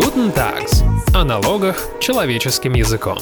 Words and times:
Guten 0.00 0.34
Tags. 0.34 0.82
О 1.14 1.24
налогах 1.24 1.76
человеческим 2.00 2.72
языком. 2.72 3.18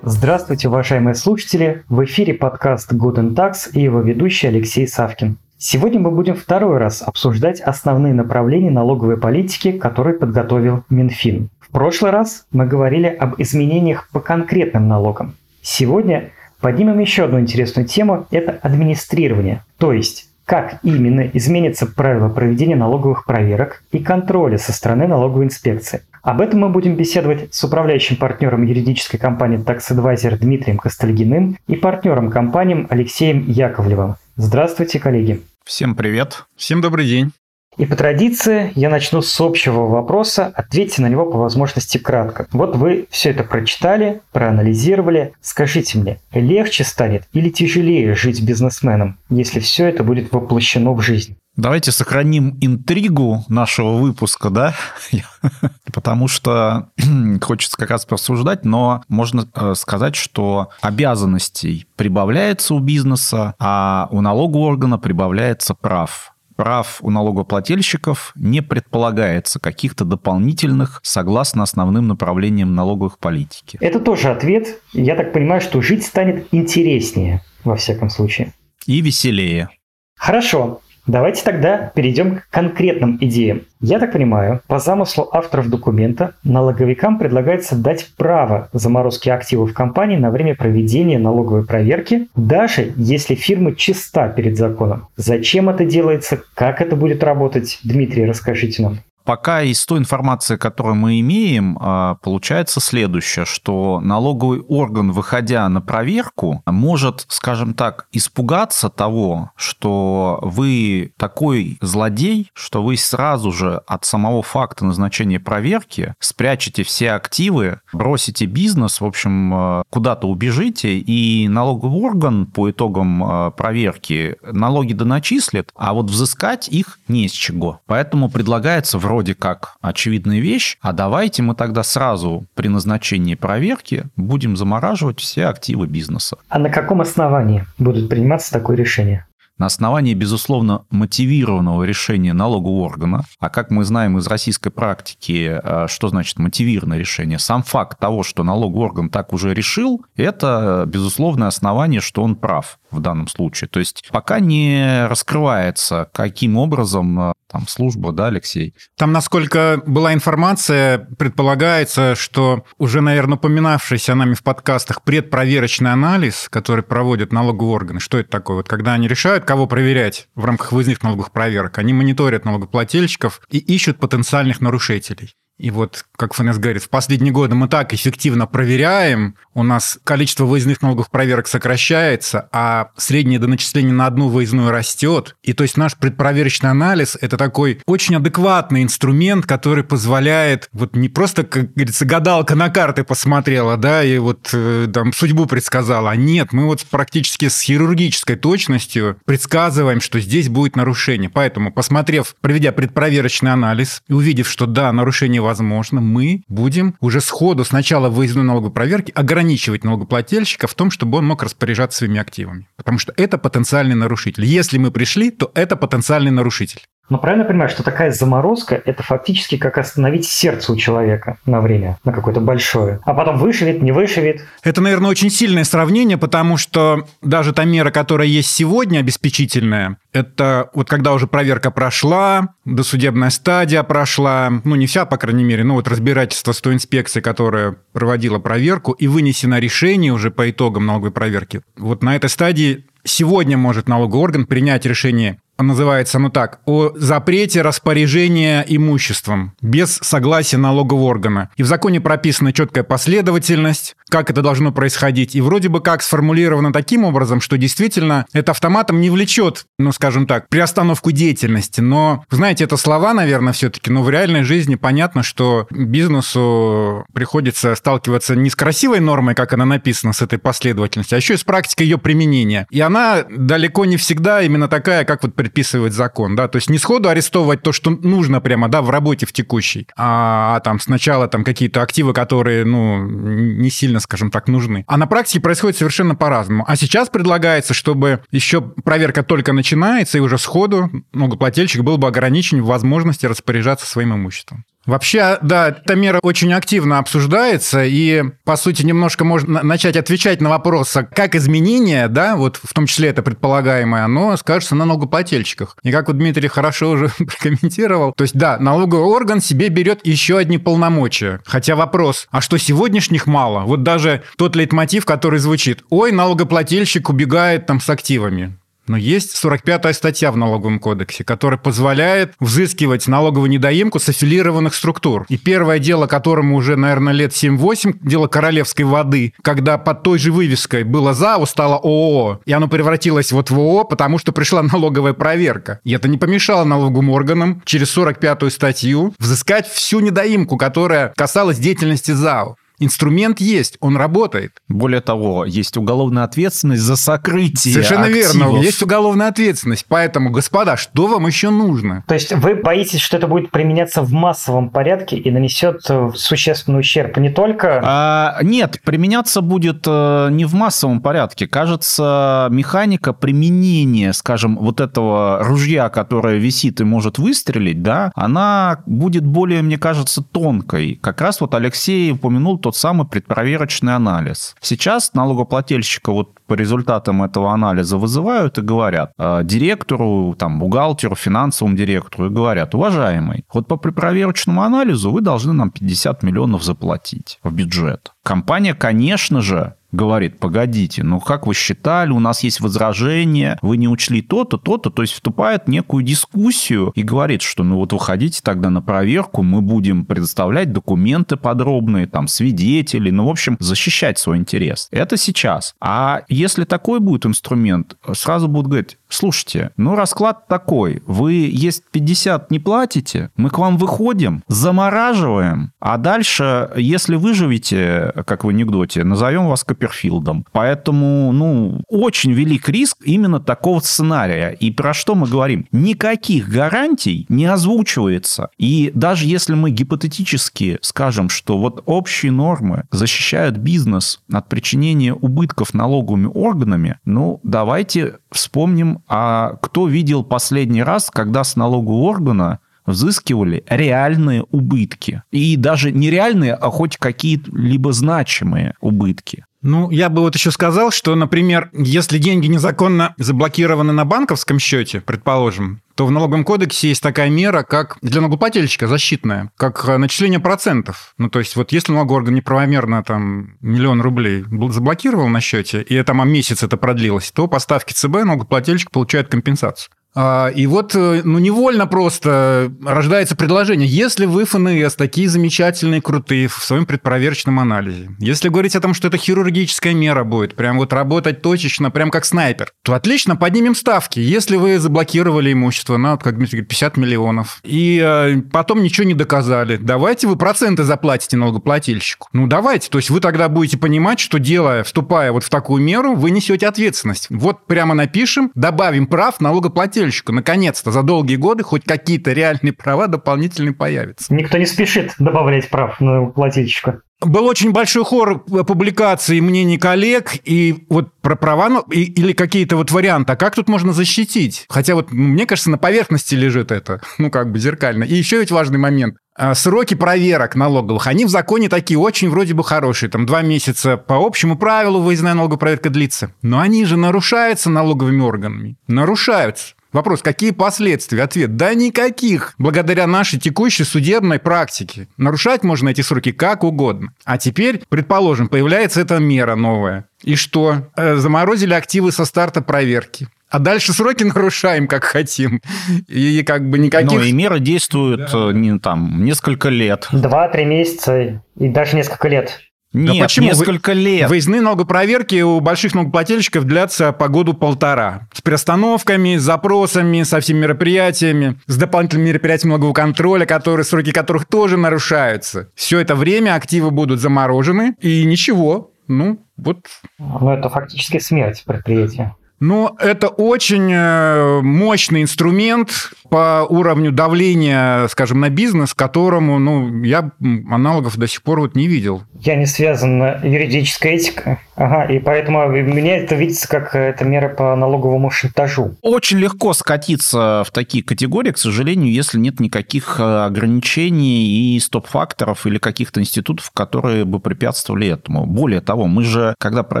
Здравствуйте, 0.00 0.68
уважаемые 0.68 1.14
слушатели! 1.14 1.84
В 1.90 2.02
эфире 2.06 2.32
подкаст 2.32 2.90
Guten 2.94 3.34
Tax 3.34 3.70
и 3.74 3.82
его 3.82 4.00
ведущий 4.00 4.46
Алексей 4.46 4.88
Савкин. 4.88 5.36
Сегодня 5.58 6.00
мы 6.00 6.10
будем 6.10 6.36
второй 6.36 6.78
раз 6.78 7.02
обсуждать 7.02 7.60
основные 7.60 8.14
направления 8.14 8.70
налоговой 8.70 9.18
политики, 9.18 9.72
которые 9.72 10.16
подготовил 10.16 10.84
Минфин. 10.88 11.50
В 11.60 11.68
прошлый 11.68 12.12
раз 12.12 12.46
мы 12.50 12.64
говорили 12.64 13.08
об 13.08 13.38
изменениях 13.38 14.08
по 14.12 14.20
конкретным 14.20 14.88
налогам. 14.88 15.34
Сегодня 15.60 16.30
поднимем 16.62 16.98
еще 16.98 17.24
одну 17.24 17.40
интересную 17.40 17.86
тему– 17.86 18.26
это 18.30 18.52
администрирование, 18.62 19.64
то 19.76 19.92
есть 19.92 20.29
как 20.44 20.80
именно 20.82 21.20
изменятся 21.32 21.86
правила 21.86 22.28
проведения 22.28 22.76
налоговых 22.76 23.24
проверок 23.24 23.82
и 23.92 23.98
контроля 23.98 24.58
со 24.58 24.72
стороны 24.72 25.06
налоговой 25.06 25.44
инспекции. 25.44 26.02
Об 26.22 26.40
этом 26.40 26.60
мы 26.60 26.68
будем 26.68 26.96
беседовать 26.96 27.54
с 27.54 27.64
управляющим 27.64 28.16
партнером 28.16 28.64
юридической 28.64 29.18
компании 29.18 29.58
Tax 29.58 29.90
Advisor 29.90 30.36
Дмитрием 30.36 30.78
Костальгиным 30.78 31.56
и 31.66 31.76
партнером 31.76 32.30
компании 32.30 32.86
Алексеем 32.90 33.46
Яковлевым. 33.46 34.16
Здравствуйте, 34.36 35.00
коллеги. 35.00 35.40
Всем 35.64 35.94
привет. 35.94 36.44
Всем 36.56 36.80
добрый 36.80 37.06
день. 37.06 37.32
И 37.78 37.86
по 37.86 37.96
традиции 37.96 38.72
я 38.74 38.90
начну 38.90 39.22
с 39.22 39.40
общего 39.40 39.86
вопроса, 39.86 40.52
ответьте 40.54 41.02
на 41.02 41.08
него 41.08 41.24
по 41.30 41.38
возможности 41.38 41.98
кратко. 41.98 42.46
Вот 42.52 42.76
вы 42.76 43.06
все 43.10 43.30
это 43.30 43.44
прочитали, 43.44 44.20
проанализировали. 44.32 45.32
Скажите 45.40 45.98
мне, 45.98 46.20
легче 46.32 46.84
станет 46.84 47.24
или 47.32 47.48
тяжелее 47.48 48.14
жить 48.14 48.42
бизнесменом, 48.42 49.18
если 49.30 49.60
все 49.60 49.86
это 49.86 50.04
будет 50.04 50.32
воплощено 50.32 50.92
в 50.92 51.00
жизнь? 51.00 51.36
Давайте 51.56 51.92
сохраним 51.92 52.56
интригу 52.60 53.44
нашего 53.48 53.96
выпуска, 53.96 54.50
да, 54.50 54.74
потому 55.92 56.28
что 56.28 56.88
хочется 57.40 57.76
как 57.76 57.90
раз 57.90 58.04
порассуждать, 58.04 58.64
но 58.64 59.02
можно 59.08 59.48
э, 59.54 59.74
сказать, 59.76 60.16
что 60.16 60.70
обязанностей 60.80 61.86
прибавляется 61.96 62.74
у 62.74 62.78
бизнеса, 62.78 63.54
а 63.58 64.08
у 64.10 64.20
налогового 64.20 64.68
органа 64.68 64.98
прибавляется 64.98 65.74
прав 65.74 66.32
прав 66.60 66.98
у 67.00 67.10
налогоплательщиков 67.10 68.32
не 68.34 68.60
предполагается 68.60 69.58
каких-то 69.58 70.04
дополнительных 70.04 71.00
согласно 71.02 71.62
основным 71.62 72.06
направлениям 72.06 72.74
налоговых 72.74 73.18
политики. 73.18 73.78
Это 73.80 73.98
тоже 73.98 74.28
ответ. 74.28 74.82
Я 74.92 75.16
так 75.16 75.32
понимаю, 75.32 75.62
что 75.62 75.80
жить 75.80 76.04
станет 76.04 76.48
интереснее, 76.52 77.40
во 77.64 77.76
всяком 77.76 78.10
случае. 78.10 78.52
И 78.84 79.00
веселее. 79.00 79.70
Хорошо. 80.18 80.82
Давайте 81.10 81.42
тогда 81.42 81.90
перейдем 81.92 82.36
к 82.36 82.48
конкретным 82.50 83.18
идеям. 83.20 83.62
Я 83.80 83.98
так 83.98 84.12
понимаю, 84.12 84.60
по 84.68 84.78
замыслу 84.78 85.28
авторов 85.32 85.68
документа 85.68 86.34
налоговикам 86.44 87.18
предлагается 87.18 87.74
дать 87.74 88.06
право 88.16 88.68
заморозки 88.72 89.28
активов 89.28 89.74
компании 89.74 90.18
на 90.18 90.30
время 90.30 90.54
проведения 90.54 91.18
налоговой 91.18 91.66
проверки, 91.66 92.28
даже 92.36 92.92
если 92.94 93.34
фирма 93.34 93.74
чиста 93.74 94.28
перед 94.28 94.56
законом. 94.56 95.08
Зачем 95.16 95.68
это 95.68 95.84
делается, 95.84 96.42
как 96.54 96.80
это 96.80 96.94
будет 96.94 97.24
работать, 97.24 97.80
Дмитрий, 97.82 98.24
расскажите 98.24 98.80
нам. 98.80 98.98
Пока 99.30 99.62
из 99.62 99.86
той 99.86 100.00
информации, 100.00 100.56
которую 100.56 100.96
мы 100.96 101.20
имеем, 101.20 101.78
а, 101.80 102.16
получается 102.16 102.80
следующее, 102.80 103.44
что 103.44 104.00
налоговый 104.02 104.58
орган, 104.58 105.12
выходя 105.12 105.68
на 105.68 105.80
проверку, 105.80 106.64
может, 106.66 107.26
скажем 107.28 107.74
так, 107.74 108.08
испугаться 108.10 108.88
того, 108.88 109.52
что 109.54 110.40
вы 110.42 111.12
такой 111.16 111.78
злодей, 111.80 112.50
что 112.54 112.82
вы 112.82 112.96
сразу 112.96 113.52
же 113.52 113.80
от 113.86 114.04
самого 114.04 114.42
факта 114.42 114.84
назначения 114.84 115.38
проверки 115.38 116.16
спрячете 116.18 116.82
все 116.82 117.12
активы, 117.12 117.78
бросите 117.92 118.46
бизнес, 118.46 119.00
в 119.00 119.04
общем, 119.04 119.54
а, 119.54 119.82
куда-то 119.90 120.26
убежите, 120.26 120.98
и 120.98 121.46
налоговый 121.46 122.02
орган 122.02 122.46
по 122.46 122.68
итогам 122.68 123.22
а, 123.22 123.50
проверки 123.52 124.38
налоги 124.42 124.92
доначислит, 124.92 125.70
а 125.76 125.92
вот 125.92 126.06
взыскать 126.06 126.66
их 126.66 126.98
не 127.06 127.28
с 127.28 127.32
чего. 127.32 127.80
Поэтому 127.86 128.28
предлагается 128.28 128.98
в 128.98 129.19
вроде 129.20 129.34
как 129.34 129.74
очевидная 129.82 130.40
вещь, 130.40 130.78
а 130.80 130.94
давайте 130.94 131.42
мы 131.42 131.54
тогда 131.54 131.82
сразу 131.82 132.46
при 132.54 132.68
назначении 132.68 133.34
проверки 133.34 134.04
будем 134.16 134.56
замораживать 134.56 135.20
все 135.20 135.44
активы 135.44 135.86
бизнеса. 135.86 136.38
А 136.48 136.58
на 136.58 136.70
каком 136.70 137.02
основании 137.02 137.66
будут 137.76 138.08
приниматься 138.08 138.50
такое 138.50 138.76
решение? 138.76 139.26
на 139.58 139.66
основании, 139.66 140.14
безусловно, 140.14 140.86
мотивированного 140.90 141.82
решения 141.82 142.32
налогового 142.32 142.80
органа, 142.80 143.24
а 143.40 143.50
как 143.50 143.70
мы 143.70 143.84
знаем 143.84 144.16
из 144.16 144.26
российской 144.26 144.70
практики, 144.70 145.60
э, 145.62 145.86
что 145.86 146.08
значит 146.08 146.38
мотивированное 146.38 146.96
решение, 146.96 147.38
сам 147.38 147.62
факт 147.62 147.98
того, 148.00 148.22
что 148.22 148.42
налоговый 148.42 148.86
орган 148.86 149.10
так 149.10 149.34
уже 149.34 149.52
решил, 149.52 150.02
это 150.16 150.84
безусловное 150.86 151.48
основание, 151.48 152.00
что 152.00 152.22
он 152.22 152.36
прав 152.36 152.79
в 152.90 153.00
данном 153.00 153.28
случае. 153.28 153.68
То 153.68 153.80
есть 153.80 154.08
пока 154.10 154.40
не 154.40 155.06
раскрывается, 155.06 156.08
каким 156.12 156.56
образом 156.56 157.20
э, 157.20 157.32
там 157.50 157.66
служба, 157.68 158.12
да, 158.12 158.26
Алексей? 158.26 158.74
Там, 158.96 159.12
насколько 159.12 159.82
была 159.86 160.14
информация, 160.14 160.98
предполагается, 161.18 162.14
что 162.14 162.64
уже, 162.78 163.00
наверное, 163.00 163.36
упоминавшийся 163.36 164.14
нами 164.14 164.34
в 164.34 164.42
подкастах 164.42 165.02
предпроверочный 165.02 165.92
анализ, 165.92 166.48
который 166.50 166.82
проводят 166.82 167.32
налоговые 167.32 167.74
органы, 167.74 168.00
что 168.00 168.18
это 168.18 168.30
такое? 168.30 168.58
Вот 168.58 168.68
когда 168.68 168.94
они 168.94 169.08
решают, 169.08 169.44
кого 169.44 169.66
проверять 169.66 170.28
в 170.34 170.44
рамках 170.44 170.72
выездных 170.72 171.02
налоговых 171.02 171.32
проверок, 171.32 171.78
они 171.78 171.92
мониторят 171.92 172.44
налогоплательщиков 172.44 173.40
и 173.50 173.58
ищут 173.58 173.98
потенциальных 173.98 174.60
нарушителей. 174.60 175.34
И 175.60 175.70
вот, 175.70 176.06
как 176.16 176.32
ФНС 176.32 176.56
говорит, 176.56 176.82
в 176.82 176.88
последние 176.88 177.34
годы 177.34 177.54
мы 177.54 177.68
так 177.68 177.92
эффективно 177.92 178.46
проверяем, 178.46 179.36
у 179.52 179.62
нас 179.62 179.98
количество 180.04 180.46
выездных 180.46 180.80
налоговых 180.80 181.10
проверок 181.10 181.48
сокращается, 181.48 182.48
а 182.50 182.92
среднее 182.96 183.38
доначисление 183.38 183.92
на 183.92 184.06
одну 184.06 184.28
выездную 184.28 184.70
растет. 184.70 185.36
И 185.42 185.52
то 185.52 185.62
есть 185.62 185.76
наш 185.76 185.96
предпроверочный 185.96 186.70
анализ– 186.70 187.18
это 187.20 187.36
такой 187.36 187.82
очень 187.84 188.16
адекватный 188.16 188.82
инструмент, 188.82 189.44
который 189.44 189.84
позволяет 189.84 190.70
вот 190.72 190.96
не 190.96 191.10
просто, 191.10 191.44
как 191.44 191.74
говорится, 191.74 192.06
гадалка 192.06 192.54
на 192.54 192.70
карты 192.70 193.04
посмотрела, 193.04 193.76
да, 193.76 194.02
и 194.02 194.16
вот 194.16 194.48
э, 194.54 194.88
там 194.92 195.12
судьбу 195.12 195.44
предсказала, 195.44 196.12
а 196.12 196.16
нет, 196.16 196.54
мы 196.54 196.64
вот 196.64 196.86
практически 196.90 197.48
с 197.48 197.60
хирургической 197.60 198.36
точностью 198.36 199.18
предсказываем, 199.26 200.00
что 200.00 200.20
здесь 200.20 200.48
будет 200.48 200.74
нарушение. 200.76 201.28
Поэтому, 201.28 201.70
посмотрев, 201.70 202.34
проведя 202.40 202.72
предпроверочный 202.72 203.52
анализ 203.52 204.02
и 204.08 204.14
увидев, 204.14 204.48
что 204.48 204.64
да, 204.64 204.90
нарушение 204.90 205.42
возможно, 205.50 206.00
мы 206.00 206.44
будем 206.46 206.94
уже 207.00 207.20
сходу 207.20 207.64
сначала 207.64 208.08
выездной 208.08 208.44
налоговой 208.44 208.72
проверки 208.72 209.10
ограничивать 209.16 209.82
налогоплательщика 209.82 210.68
в 210.68 210.74
том, 210.74 210.92
чтобы 210.92 211.18
он 211.18 211.26
мог 211.26 211.42
распоряжаться 211.42 211.98
своими 211.98 212.20
активами. 212.20 212.68
Потому 212.76 212.98
что 212.98 213.12
это 213.16 213.36
потенциальный 213.36 213.96
нарушитель. 213.96 214.44
Если 214.44 214.78
мы 214.78 214.92
пришли, 214.92 215.32
то 215.32 215.50
это 215.54 215.74
потенциальный 215.74 216.30
нарушитель. 216.30 216.82
Но 217.10 217.18
правильно 217.18 217.44
понимаю, 217.44 217.68
что 217.68 217.82
такая 217.82 218.12
заморозка– 218.12 218.80
это 218.84 219.02
фактически 219.02 219.56
как 219.56 219.78
остановить 219.78 220.26
сердце 220.26 220.72
у 220.72 220.76
человека 220.76 221.38
на 221.44 221.60
время, 221.60 221.98
на 222.04 222.12
какое-то 222.12 222.40
большое. 222.40 223.00
А 223.04 223.14
потом 223.14 223.36
вышивет, 223.36 223.82
не 223.82 223.90
вышивет. 223.90 224.44
Это, 224.62 224.80
наверное, 224.80 225.10
очень 225.10 225.28
сильное 225.28 225.64
сравнение, 225.64 226.16
потому 226.16 226.56
что 226.56 227.06
даже 227.20 227.52
та 227.52 227.64
мера, 227.64 227.90
которая 227.90 228.28
есть 228.28 228.50
сегодня, 228.50 229.00
обеспечительная, 229.00 229.96
это 230.12 230.70
вот 230.72 230.88
когда 230.88 231.12
уже 231.12 231.26
проверка 231.26 231.72
прошла, 231.72 232.54
досудебная 232.64 233.30
стадия 233.30 233.82
прошла, 233.82 234.50
ну 234.62 234.76
не 234.76 234.86
вся, 234.86 235.04
по 235.04 235.16
крайней 235.16 235.44
мере, 235.44 235.64
но 235.64 235.74
вот 235.74 235.88
разбирательство 235.88 236.52
с 236.52 236.60
той 236.60 236.74
инспекцией, 236.74 237.22
которая 237.22 237.76
проводила 237.92 238.38
проверку, 238.38 238.92
и 238.92 239.08
вынесено 239.08 239.58
решение 239.58 240.12
уже 240.12 240.30
по 240.30 240.48
итогам 240.48 240.86
налоговой 240.86 241.10
проверки. 241.10 241.62
Вот 241.76 242.02
на 242.04 242.14
этой 242.14 242.30
стадии 242.30 242.86
сегодня 243.04 243.56
может 243.56 243.88
налоговый 243.88 244.22
орган 244.22 244.46
принять 244.46 244.86
решение 244.86 245.40
называется 245.66 246.18
ну 246.18 246.30
так, 246.30 246.60
о 246.66 246.92
запрете 246.94 247.62
распоряжения 247.62 248.64
имуществом 248.66 249.54
без 249.60 249.98
согласия 250.02 250.56
налогового 250.56 251.04
органа. 251.04 251.50
И 251.56 251.62
в 251.62 251.66
законе 251.66 252.00
прописана 252.00 252.52
четкая 252.52 252.84
последовательность, 252.84 253.96
как 254.08 254.30
это 254.30 254.42
должно 254.42 254.72
происходить. 254.72 255.34
И 255.34 255.40
вроде 255.40 255.68
бы 255.68 255.80
как 255.80 256.02
сформулировано 256.02 256.72
таким 256.72 257.04
образом, 257.04 257.40
что 257.40 257.56
действительно 257.58 258.26
это 258.32 258.52
автоматом 258.52 259.00
не 259.00 259.10
влечет, 259.10 259.66
ну 259.78 259.92
скажем 259.92 260.26
так, 260.26 260.48
приостановку 260.48 261.12
деятельности. 261.12 261.80
Но, 261.80 262.24
знаете, 262.30 262.64
это 262.64 262.76
слова, 262.76 263.14
наверное, 263.14 263.52
все-таки, 263.52 263.90
но 263.90 264.02
в 264.02 264.10
реальной 264.10 264.42
жизни 264.42 264.74
понятно, 264.74 265.22
что 265.22 265.66
бизнесу 265.70 267.04
приходится 267.12 267.74
сталкиваться 267.74 268.34
не 268.36 268.50
с 268.50 268.56
красивой 268.56 269.00
нормой, 269.00 269.34
как 269.34 269.52
она 269.52 269.64
написана, 269.64 270.12
с 270.12 270.22
этой 270.22 270.38
последовательностью, 270.38 271.16
а 271.16 271.18
еще 271.18 271.34
и 271.34 271.36
с 271.36 271.44
практикой 271.44 271.84
ее 271.84 271.98
применения. 271.98 272.66
И 272.70 272.80
она 272.80 273.24
далеко 273.28 273.84
не 273.84 273.96
всегда 273.96 274.42
именно 274.42 274.68
такая, 274.68 275.04
как 275.04 275.22
вот 275.22 275.34
предписывает 275.50 275.92
закон, 275.92 276.36
да, 276.36 276.46
то 276.46 276.56
есть 276.56 276.70
не 276.70 276.78
сходу 276.78 277.08
арестовывать 277.08 277.62
то, 277.62 277.72
что 277.72 277.90
нужно 277.90 278.40
прямо, 278.40 278.68
да, 278.68 278.82
в 278.82 278.90
работе 278.90 279.26
в 279.26 279.32
текущей, 279.32 279.88
а, 279.96 280.56
а 280.56 280.60
там 280.60 280.78
сначала 280.78 281.26
там 281.26 281.42
какие-то 281.42 281.82
активы, 281.82 282.12
которые, 282.12 282.64
ну, 282.64 283.04
не 283.04 283.70
сильно, 283.70 283.98
скажем 283.98 284.30
так, 284.30 284.46
нужны. 284.48 284.84
А 284.86 284.96
на 284.96 285.06
практике 285.06 285.40
происходит 285.40 285.76
совершенно 285.76 286.14
по-разному. 286.14 286.64
А 286.66 286.76
сейчас 286.76 287.08
предлагается, 287.08 287.74
чтобы 287.74 288.20
еще 288.30 288.60
проверка 288.60 289.22
только 289.22 289.52
начинается, 289.52 290.18
и 290.18 290.20
уже 290.20 290.38
сходу 290.38 290.88
многоплательщик 291.12 291.82
был 291.82 291.98
бы 291.98 292.06
ограничен 292.06 292.62
в 292.62 292.66
возможности 292.66 293.26
распоряжаться 293.26 293.86
своим 293.86 294.14
имуществом. 294.14 294.64
Вообще, 294.90 295.38
да, 295.40 295.68
эта 295.68 295.94
мера 295.94 296.18
очень 296.20 296.52
активно 296.52 296.98
обсуждается, 296.98 297.84
и, 297.84 298.24
по 298.44 298.56
сути, 298.56 298.82
немножко 298.82 299.24
можно 299.24 299.62
начать 299.62 299.96
отвечать 299.96 300.40
на 300.40 300.50
вопрос, 300.50 300.96
а 300.96 301.04
как 301.04 301.36
изменения, 301.36 302.08
да, 302.08 302.34
вот 302.34 302.58
в 302.60 302.74
том 302.74 302.86
числе 302.86 303.10
это 303.10 303.22
предполагаемое, 303.22 304.04
оно 304.04 304.36
скажется 304.36 304.74
на 304.74 304.84
налогоплательщиках. 304.86 305.76
И 305.84 305.92
как 305.92 306.08
вот 306.08 306.18
Дмитрий 306.18 306.48
хорошо 306.48 306.90
уже 306.90 307.08
прокомментировал, 307.18 308.12
то 308.16 308.22
есть, 308.22 308.34
да, 308.34 308.58
налоговый 308.58 309.04
орган 309.04 309.40
себе 309.40 309.68
берет 309.68 310.04
еще 310.04 310.38
одни 310.38 310.58
полномочия. 310.58 311.40
Хотя 311.46 311.76
вопрос, 311.76 312.26
а 312.32 312.40
что 312.40 312.58
сегодняшних 312.58 313.28
мало? 313.28 313.60
Вот 313.60 313.84
даже 313.84 314.24
тот 314.36 314.56
лейтмотив, 314.56 315.04
который 315.04 315.38
звучит, 315.38 315.84
ой, 315.90 316.10
налогоплательщик 316.10 317.10
убегает 317.10 317.64
там 317.64 317.80
с 317.80 317.88
активами. 317.88 318.58
Но 318.90 318.96
есть 318.96 319.40
45-я 319.40 319.92
статья 319.92 320.32
в 320.32 320.36
налоговом 320.36 320.80
кодексе, 320.80 321.22
которая 321.22 321.60
позволяет 321.60 322.32
взыскивать 322.40 323.06
налоговую 323.06 323.48
недоимку 323.48 324.00
с 324.00 324.08
аффилированных 324.08 324.74
структур. 324.74 325.26
И 325.28 325.38
первое 325.38 325.78
дело, 325.78 326.08
которому 326.08 326.56
уже, 326.56 326.74
наверное, 326.74 327.12
лет 327.12 327.30
7-8, 327.30 327.98
дело 328.02 328.26
королевской 328.26 328.84
воды, 328.84 329.32
когда 329.42 329.78
под 329.78 330.02
той 330.02 330.18
же 330.18 330.32
вывеской 330.32 330.82
было 330.82 331.14
ЗАО, 331.14 331.46
стало 331.46 331.76
ООО, 331.76 332.40
и 332.44 332.52
оно 332.52 332.66
превратилось 332.66 333.30
вот 333.30 333.50
в 333.50 333.56
ООО, 333.56 333.84
потому 333.84 334.18
что 334.18 334.32
пришла 334.32 334.60
налоговая 334.64 335.12
проверка. 335.12 335.78
И 335.84 335.92
это 335.92 336.08
не 336.08 336.18
помешало 336.18 336.64
налоговым 336.64 337.10
органам 337.10 337.62
через 337.64 337.96
45-ю 337.96 338.50
статью 338.50 339.14
взыскать 339.20 339.68
всю 339.68 340.00
недоимку, 340.00 340.56
которая 340.56 341.12
касалась 341.16 341.58
деятельности 341.58 342.10
ЗАО. 342.10 342.56
Инструмент 342.80 343.40
есть, 343.40 343.76
он 343.80 343.96
работает. 343.96 344.52
Более 344.68 345.02
того, 345.02 345.44
есть 345.44 345.76
уголовная 345.76 346.24
ответственность 346.24 346.82
за 346.82 346.96
сокрытие 346.96 347.74
Совершенно 347.74 348.06
активов. 348.06 348.34
верно, 348.34 348.58
есть 348.62 348.82
уголовная 348.82 349.28
ответственность. 349.28 349.84
Поэтому, 349.86 350.30
господа, 350.30 350.76
что 350.76 351.06
вам 351.06 351.26
еще 351.26 351.50
нужно? 351.50 352.04
То 352.08 352.14
есть 352.14 352.32
вы 352.32 352.54
боитесь, 352.54 353.00
что 353.00 353.18
это 353.18 353.26
будет 353.26 353.50
применяться 353.50 354.02
в 354.02 354.12
массовом 354.12 354.70
порядке 354.70 355.16
и 355.16 355.30
нанесет 355.30 355.82
э, 355.90 356.10
существенный 356.14 356.80
ущерб 356.80 357.18
не 357.18 357.28
только... 357.28 357.80
А, 357.84 358.38
нет, 358.42 358.80
применяться 358.82 359.42
будет 359.42 359.84
э, 359.86 360.28
не 360.30 360.46
в 360.46 360.54
массовом 360.54 361.00
порядке. 361.02 361.46
Кажется, 361.46 362.48
механика 362.50 363.12
применения, 363.12 364.12
скажем, 364.14 364.56
вот 364.56 364.80
этого 364.80 365.44
ружья, 365.44 365.90
которое 365.90 366.38
висит 366.38 366.80
и 366.80 366.84
может 366.84 367.18
выстрелить, 367.18 367.82
да, 367.82 368.10
она 368.14 368.78
будет 368.86 369.26
более, 369.26 369.60
мне 369.60 369.76
кажется, 369.76 370.22
тонкой. 370.22 370.98
Как 371.02 371.20
раз 371.20 371.40
вот 371.40 371.54
Алексей 371.54 372.12
упомянул 372.12 372.58
тот 372.70 372.76
самый 372.76 373.04
предпроверочный 373.04 373.96
анализ. 373.96 374.54
Сейчас 374.60 375.14
налогоплательщика 375.14 376.12
вот 376.12 376.38
по 376.46 376.54
результатам 376.54 377.24
этого 377.24 377.52
анализа 377.52 377.96
вызывают 377.96 378.58
и 378.58 378.62
говорят 378.62 379.12
э, 379.18 379.40
директору, 379.42 380.36
там, 380.38 380.60
бухгалтеру, 380.60 381.16
финансовому 381.16 381.76
директору, 381.76 382.26
и 382.26 382.30
говорят, 382.30 382.74
уважаемый, 382.74 383.44
вот 383.52 383.66
по 383.66 383.76
предпроверочному 383.76 384.62
анализу 384.62 385.10
вы 385.10 385.20
должны 385.20 385.52
нам 385.52 385.72
50 385.72 386.22
миллионов 386.22 386.62
заплатить 386.62 387.40
в 387.42 387.52
бюджет. 387.52 388.12
Компания, 388.22 388.74
конечно 388.74 389.40
же, 389.40 389.74
говорит, 389.92 390.38
погодите, 390.38 391.02
ну 391.02 391.20
как 391.20 391.46
вы 391.46 391.54
считали, 391.54 392.10
у 392.10 392.20
нас 392.20 392.42
есть 392.42 392.60
возражение, 392.60 393.58
вы 393.62 393.76
не 393.76 393.88
учли 393.88 394.22
то-то, 394.22 394.56
то-то, 394.56 394.90
то 394.90 395.02
есть 395.02 395.14
вступает 395.14 395.64
в 395.66 395.68
некую 395.68 396.04
дискуссию 396.04 396.92
и 396.94 397.02
говорит, 397.02 397.42
что 397.42 397.64
ну 397.64 397.76
вот 397.76 397.92
выходите 397.92 398.40
тогда 398.42 398.70
на 398.70 398.82
проверку, 398.82 399.42
мы 399.42 399.60
будем 399.60 400.04
предоставлять 400.04 400.72
документы 400.72 401.36
подробные, 401.36 402.06
там, 402.06 402.28
свидетелей, 402.28 403.10
ну, 403.10 403.26
в 403.26 403.30
общем, 403.30 403.56
защищать 403.60 404.18
свой 404.18 404.38
интерес. 404.38 404.88
Это 404.90 405.16
сейчас. 405.16 405.74
А 405.80 406.22
если 406.28 406.64
такой 406.64 407.00
будет 407.00 407.26
инструмент, 407.26 407.96
сразу 408.12 408.48
будут 408.48 408.68
говорить, 408.68 408.98
слушайте, 409.08 409.70
ну 409.76 409.94
расклад 409.94 410.46
такой, 410.48 411.02
вы 411.06 411.32
есть 411.32 411.84
50 411.90 412.50
не 412.50 412.58
платите, 412.58 413.30
мы 413.36 413.50
к 413.50 413.58
вам 413.58 413.76
выходим, 413.76 414.42
замораживаем, 414.48 415.72
а 415.80 415.98
дальше, 415.98 416.70
если 416.76 417.16
выживете, 417.16 418.12
как 418.26 418.44
в 418.44 418.48
анекдоте, 418.48 419.04
назовем 419.04 419.48
вас 419.48 419.64
Копперфилдом. 419.80 420.44
Поэтому, 420.52 421.32
ну, 421.32 421.82
очень 421.88 422.32
велик 422.32 422.68
риск 422.68 422.98
именно 423.02 423.40
такого 423.40 423.80
сценария. 423.80 424.50
И 424.50 424.70
про 424.70 424.92
что 424.92 425.14
мы 425.14 425.26
говорим? 425.26 425.66
Никаких 425.72 426.48
гарантий 426.48 427.24
не 427.28 427.46
озвучивается. 427.46 428.50
И 428.58 428.92
даже 428.94 429.26
если 429.26 429.54
мы 429.54 429.70
гипотетически 429.70 430.78
скажем, 430.82 431.30
что 431.30 431.58
вот 431.58 431.82
общие 431.86 432.30
нормы 432.30 432.84
защищают 432.90 433.56
бизнес 433.56 434.20
от 434.30 434.48
причинения 434.48 435.14
убытков 435.14 435.72
налоговыми 435.72 436.30
органами, 436.32 436.98
ну, 437.06 437.40
давайте 437.42 438.18
вспомним, 438.30 439.02
а 439.08 439.54
кто 439.62 439.88
видел 439.88 440.24
последний 440.24 440.82
раз, 440.82 441.10
когда 441.10 441.42
с 441.42 441.56
налогового 441.56 442.02
органа 442.02 442.58
взыскивали 442.90 443.64
реальные 443.68 444.44
убытки. 444.50 445.22
И 445.30 445.56
даже 445.56 445.92
не 445.92 446.10
реальные, 446.10 446.54
а 446.54 446.70
хоть 446.70 446.96
какие-либо 446.96 447.92
значимые 447.92 448.74
убытки. 448.80 449.44
Ну, 449.62 449.90
я 449.90 450.08
бы 450.08 450.22
вот 450.22 450.34
еще 450.34 450.50
сказал, 450.50 450.90
что, 450.90 451.14
например, 451.14 451.68
если 451.74 452.16
деньги 452.16 452.46
незаконно 452.46 453.14
заблокированы 453.18 453.92
на 453.92 454.06
банковском 454.06 454.58
счете, 454.58 455.02
предположим, 455.02 455.82
то 455.94 456.06
в 456.06 456.10
налоговом 456.10 456.44
кодексе 456.44 456.88
есть 456.88 457.02
такая 457.02 457.28
мера, 457.28 457.62
как 457.62 457.98
для 458.00 458.22
налогоплательщика 458.22 458.86
защитная, 458.86 459.50
как 459.58 459.86
начисление 459.98 460.40
процентов. 460.40 461.12
Ну, 461.18 461.28
то 461.28 461.40
есть 461.40 461.56
вот 461.56 461.72
если 461.72 461.92
налоговый 461.92 462.20
орган 462.20 462.36
неправомерно 462.36 463.04
там 463.04 463.58
миллион 463.60 464.00
рублей 464.00 464.44
заблокировал 464.70 465.28
на 465.28 465.42
счете, 465.42 465.82
и 465.82 466.02
там 466.02 466.26
месяц 466.26 466.62
это 466.62 466.78
продлилось, 466.78 467.30
то 467.30 467.46
по 467.46 467.58
ставке 467.58 467.92
ЦБ 467.92 468.24
налогоплательщик 468.24 468.90
получает 468.90 469.28
компенсацию. 469.28 469.92
А, 470.14 470.48
и 470.48 470.66
вот, 470.66 470.94
э, 470.94 471.22
ну, 471.24 471.38
невольно 471.38 471.86
просто 471.86 472.72
рождается 472.84 473.36
предложение. 473.36 473.88
Если 473.88 474.26
вы 474.26 474.44
ФНС 474.44 474.94
такие 474.96 475.28
замечательные, 475.28 476.02
крутые 476.02 476.48
в 476.48 476.54
своем 476.54 476.84
предпроверочном 476.84 477.60
анализе, 477.60 478.10
если 478.18 478.48
говорить 478.48 478.74
о 478.74 478.80
том, 478.80 478.92
что 478.92 479.08
это 479.08 479.18
хирургическая 479.18 479.94
мера 479.94 480.24
будет, 480.24 480.56
прям 480.56 480.78
вот 480.78 480.92
работать 480.92 481.42
точечно, 481.42 481.90
прям 481.90 482.10
как 482.10 482.24
снайпер, 482.24 482.72
то 482.82 482.94
отлично, 482.94 483.36
поднимем 483.36 483.74
ставки. 483.74 484.18
Если 484.18 484.56
вы 484.56 484.78
заблокировали 484.78 485.52
имущество 485.52 485.96
на, 485.96 486.16
как 486.16 486.36
Дмитрий 486.36 486.58
говорит, 486.58 486.70
50 486.70 486.96
миллионов, 486.96 487.60
и 487.62 488.02
э, 488.04 488.40
потом 488.52 488.82
ничего 488.82 489.06
не 489.06 489.14
доказали, 489.14 489.76
давайте 489.76 490.26
вы 490.26 490.36
проценты 490.36 490.82
заплатите 490.82 491.36
налогоплательщику. 491.36 492.28
Ну, 492.32 492.48
давайте. 492.48 492.90
То 492.90 492.98
есть 492.98 493.10
вы 493.10 493.20
тогда 493.20 493.48
будете 493.48 493.78
понимать, 493.78 494.18
что 494.18 494.38
делая, 494.38 494.82
вступая 494.82 495.30
вот 495.30 495.44
в 495.44 495.48
такую 495.50 495.82
меру, 495.82 496.16
вы 496.16 496.32
несете 496.32 496.66
ответственность. 496.66 497.28
Вот 497.30 497.66
прямо 497.66 497.94
напишем, 497.94 498.50
добавим 498.54 499.06
прав 499.06 499.40
налогоплательщику 499.40 499.99
налогоплательщику 500.00 500.32
наконец-то 500.32 500.90
за 500.90 501.02
долгие 501.02 501.36
годы 501.36 501.62
хоть 501.62 501.84
какие-то 501.84 502.32
реальные 502.32 502.72
права 502.72 503.06
дополнительные 503.06 503.74
появятся. 503.74 504.32
Никто 504.34 504.58
не 504.58 504.66
спешит 504.66 505.14
добавлять 505.18 505.68
прав 505.68 506.00
налогоплательщика. 506.00 507.02
Был 507.20 507.44
очень 507.44 507.72
большой 507.72 508.02
хор 508.02 508.38
публикаций 508.38 509.40
мнений 509.42 509.76
коллег, 509.76 510.36
и 510.44 510.86
вот 510.88 511.12
про 511.20 511.36
права, 511.36 511.68
ну, 511.68 511.80
и, 511.90 512.04
или 512.04 512.32
какие-то 512.32 512.76
вот 512.76 512.90
варианты, 512.90 513.34
а 513.34 513.36
как 513.36 513.54
тут 513.54 513.68
можно 513.68 513.92
защитить? 513.92 514.64
Хотя 514.70 514.94
вот, 514.94 515.12
мне 515.12 515.44
кажется, 515.44 515.68
на 515.70 515.76
поверхности 515.76 516.34
лежит 516.34 516.72
это, 516.72 517.02
ну, 517.18 517.30
как 517.30 517.52
бы 517.52 517.58
зеркально. 517.58 518.04
И 518.04 518.14
еще 518.14 518.38
ведь 518.38 518.50
важный 518.50 518.78
момент. 518.78 519.16
А, 519.36 519.54
сроки 519.54 519.92
проверок 519.92 520.56
налоговых, 520.56 521.06
они 521.06 521.26
в 521.26 521.28
законе 521.28 521.68
такие 521.68 521.98
очень 521.98 522.30
вроде 522.30 522.54
бы 522.54 522.64
хорошие, 522.64 523.10
там 523.10 523.26
два 523.26 523.42
месяца 523.42 523.98
по 523.98 524.16
общему 524.16 524.56
правилу 524.56 525.00
выездная 525.00 525.34
налоговая 525.34 525.58
проверка 525.58 525.90
длится. 525.90 526.32
Но 526.40 526.58
они 526.58 526.86
же 526.86 526.96
нарушаются 526.96 527.68
налоговыми 527.68 528.22
органами. 528.22 528.76
Нарушаются. 528.86 529.74
Вопрос, 529.92 530.22
какие 530.22 530.52
последствия? 530.52 531.22
Ответ, 531.22 531.56
да 531.56 531.74
никаких. 531.74 532.54
Благодаря 532.58 533.06
нашей 533.06 533.40
текущей 533.40 533.84
судебной 533.84 534.38
практике. 534.38 535.08
Нарушать 535.16 535.64
можно 535.64 535.88
эти 535.88 536.00
сроки 536.00 536.30
как 536.32 536.62
угодно. 536.62 537.12
А 537.24 537.38
теперь, 537.38 537.82
предположим, 537.88 538.48
появляется 538.48 539.00
эта 539.00 539.18
мера 539.18 539.56
новая. 539.56 540.06
И 540.22 540.36
что? 540.36 540.88
Э, 540.96 541.16
заморозили 541.16 541.74
активы 541.74 542.12
со 542.12 542.24
старта 542.24 542.62
проверки. 542.62 543.28
А 543.48 543.58
дальше 543.58 543.92
сроки 543.92 544.22
нарушаем, 544.34 544.86
как 544.86 545.04
хотим. 545.04 545.60
И 546.06 546.42
как 546.44 546.68
бы 546.68 546.78
никаких... 546.78 547.18
Ну, 547.18 547.24
и 547.24 547.32
мера 547.32 547.58
действует 547.58 548.30
да. 548.30 548.50
Э, 548.50 548.52
не, 548.52 548.78
там, 548.78 549.24
несколько 549.24 549.70
лет. 549.70 550.06
Два-три 550.12 550.64
месяца 550.64 551.42
и 551.58 551.68
даже 551.68 551.96
несколько 551.96 552.28
лет. 552.28 552.60
Нет, 552.92 553.16
да 553.16 553.24
почему? 553.24 553.46
несколько 553.46 553.92
лет. 553.92 554.28
Выездные 554.28 554.60
налогопроверки 554.60 555.40
у 555.42 555.60
больших 555.60 555.94
налогоплательщиков 555.94 556.64
длятся 556.64 557.12
по 557.12 557.28
году 557.28 557.54
полтора. 557.54 558.28
С 558.32 558.40
приостановками, 558.40 559.36
с 559.36 559.42
запросами, 559.42 560.24
со 560.24 560.40
всеми 560.40 560.58
мероприятиями, 560.58 561.60
с 561.66 561.76
дополнительными 561.76 562.28
мероприятиями 562.30 562.70
налогового 562.72 562.94
контроля, 562.94 563.46
которые, 563.46 563.84
сроки 563.84 564.10
которых 564.10 564.46
тоже 564.46 564.76
нарушаются. 564.76 565.70
Все 565.74 566.00
это 566.00 566.16
время 566.16 566.56
активы 566.56 566.90
будут 566.90 567.20
заморожены, 567.20 567.94
и 568.00 568.24
ничего. 568.24 568.90
Ну, 569.06 569.44
вот. 569.56 569.86
Ну, 570.18 570.50
это 570.50 570.68
фактически 570.68 571.18
смерть 571.18 571.62
предприятия. 571.64 572.34
Но 572.60 572.94
это 573.00 573.28
очень 573.28 573.90
э, 573.90 574.60
мощный 574.60 575.22
инструмент 575.22 576.12
по 576.28 576.66
уровню 576.68 577.10
давления, 577.10 578.06
скажем, 578.08 578.40
на 578.40 578.50
бизнес, 578.50 578.92
которому 578.92 579.58
ну, 579.58 580.02
я 580.04 580.30
аналогов 580.40 581.16
до 581.16 581.26
сих 581.26 581.42
пор 581.42 581.60
вот 581.60 581.74
не 581.74 581.88
видел. 581.88 582.22
Я 582.38 582.56
не 582.56 582.66
связан 582.66 583.22
юридическая 583.42 584.12
этика, 584.12 584.60
Ага, 584.80 585.04
и 585.12 585.18
поэтому 585.18 585.68
мне 585.68 586.16
это 586.16 586.34
видится 586.34 586.66
как 586.66 586.94
это 586.94 587.22
мера 587.26 587.50
по 587.50 587.76
налоговому 587.76 588.30
шантажу. 588.30 588.94
Очень 589.02 589.36
легко 589.36 589.74
скатиться 589.74 590.64
в 590.66 590.70
такие 590.72 591.04
категории, 591.04 591.50
к 591.50 591.58
сожалению, 591.58 592.10
если 592.10 592.38
нет 592.38 592.60
никаких 592.60 593.20
э, 593.20 593.44
ограничений 593.44 594.74
и 594.74 594.80
стоп-факторов 594.80 595.66
или 595.66 595.76
каких-то 595.76 596.20
институтов, 596.20 596.70
которые 596.70 597.26
бы 597.26 597.40
препятствовали 597.40 598.08
этому. 598.08 598.46
Более 598.46 598.80
того, 598.80 599.06
мы 599.06 599.22
же, 599.22 599.54
когда 599.58 599.82
про 599.82 600.00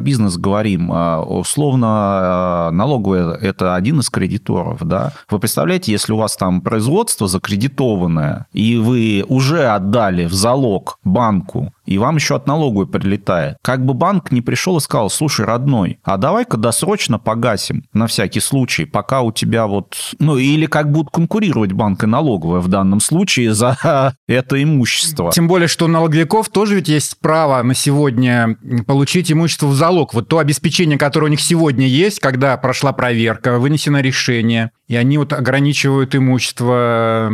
бизнес 0.00 0.38
говорим, 0.38 0.90
э, 0.90 1.16
условно, 1.18 2.70
э, 2.70 2.74
налоговая– 2.74 3.34
это 3.42 3.74
один 3.74 4.00
из 4.00 4.08
кредиторов, 4.08 4.78
да? 4.82 5.12
Вы 5.28 5.40
представляете, 5.40 5.92
если 5.92 6.14
у 6.14 6.16
вас 6.16 6.38
там 6.38 6.62
производство 6.62 7.28
закредитованное, 7.28 8.46
и 8.54 8.78
вы 8.78 9.26
уже 9.28 9.66
отдали 9.66 10.24
в 10.24 10.32
залог 10.32 10.98
банку 11.04 11.70
и 11.90 11.98
вам 11.98 12.16
еще 12.16 12.36
от 12.36 12.46
налоговой 12.46 12.86
прилетает. 12.86 13.56
Как 13.62 13.84
бы 13.84 13.94
банк 13.94 14.30
не 14.30 14.40
пришел 14.40 14.69
и 14.78 14.80
сказал, 14.80 15.10
слушай, 15.10 15.44
родной, 15.44 15.98
а 16.02 16.16
давай-ка 16.16 16.56
досрочно 16.56 17.18
погасим 17.18 17.84
на 17.92 18.06
всякий 18.06 18.40
случай, 18.40 18.84
пока 18.84 19.22
у 19.22 19.32
тебя 19.32 19.66
вот... 19.66 19.96
Ну, 20.18 20.36
или 20.36 20.66
как 20.66 20.90
будут 20.90 21.12
конкурировать 21.12 21.72
банк 21.72 22.04
и 22.04 22.06
налоговая 22.06 22.60
в 22.60 22.68
данном 22.68 23.00
случае 23.00 23.54
за 23.54 23.76
это 24.28 24.62
имущество. 24.62 25.30
Тем 25.32 25.48
более, 25.48 25.68
что 25.68 25.86
у 25.86 25.88
налоговиков 25.88 26.48
тоже 26.48 26.76
ведь 26.76 26.88
есть 26.88 27.18
право 27.20 27.62
на 27.62 27.74
сегодня 27.74 28.56
получить 28.86 29.30
имущество 29.30 29.66
в 29.66 29.74
залог. 29.74 30.14
Вот 30.14 30.28
то 30.28 30.38
обеспечение, 30.38 30.98
которое 30.98 31.26
у 31.26 31.30
них 31.30 31.40
сегодня 31.40 31.86
есть, 31.86 32.20
когда 32.20 32.56
прошла 32.56 32.92
проверка, 32.92 33.58
вынесено 33.58 34.00
решение, 34.00 34.70
и 34.90 34.96
они 34.96 35.18
вот 35.18 35.32
ограничивают 35.32 36.16
имущество, 36.16 37.26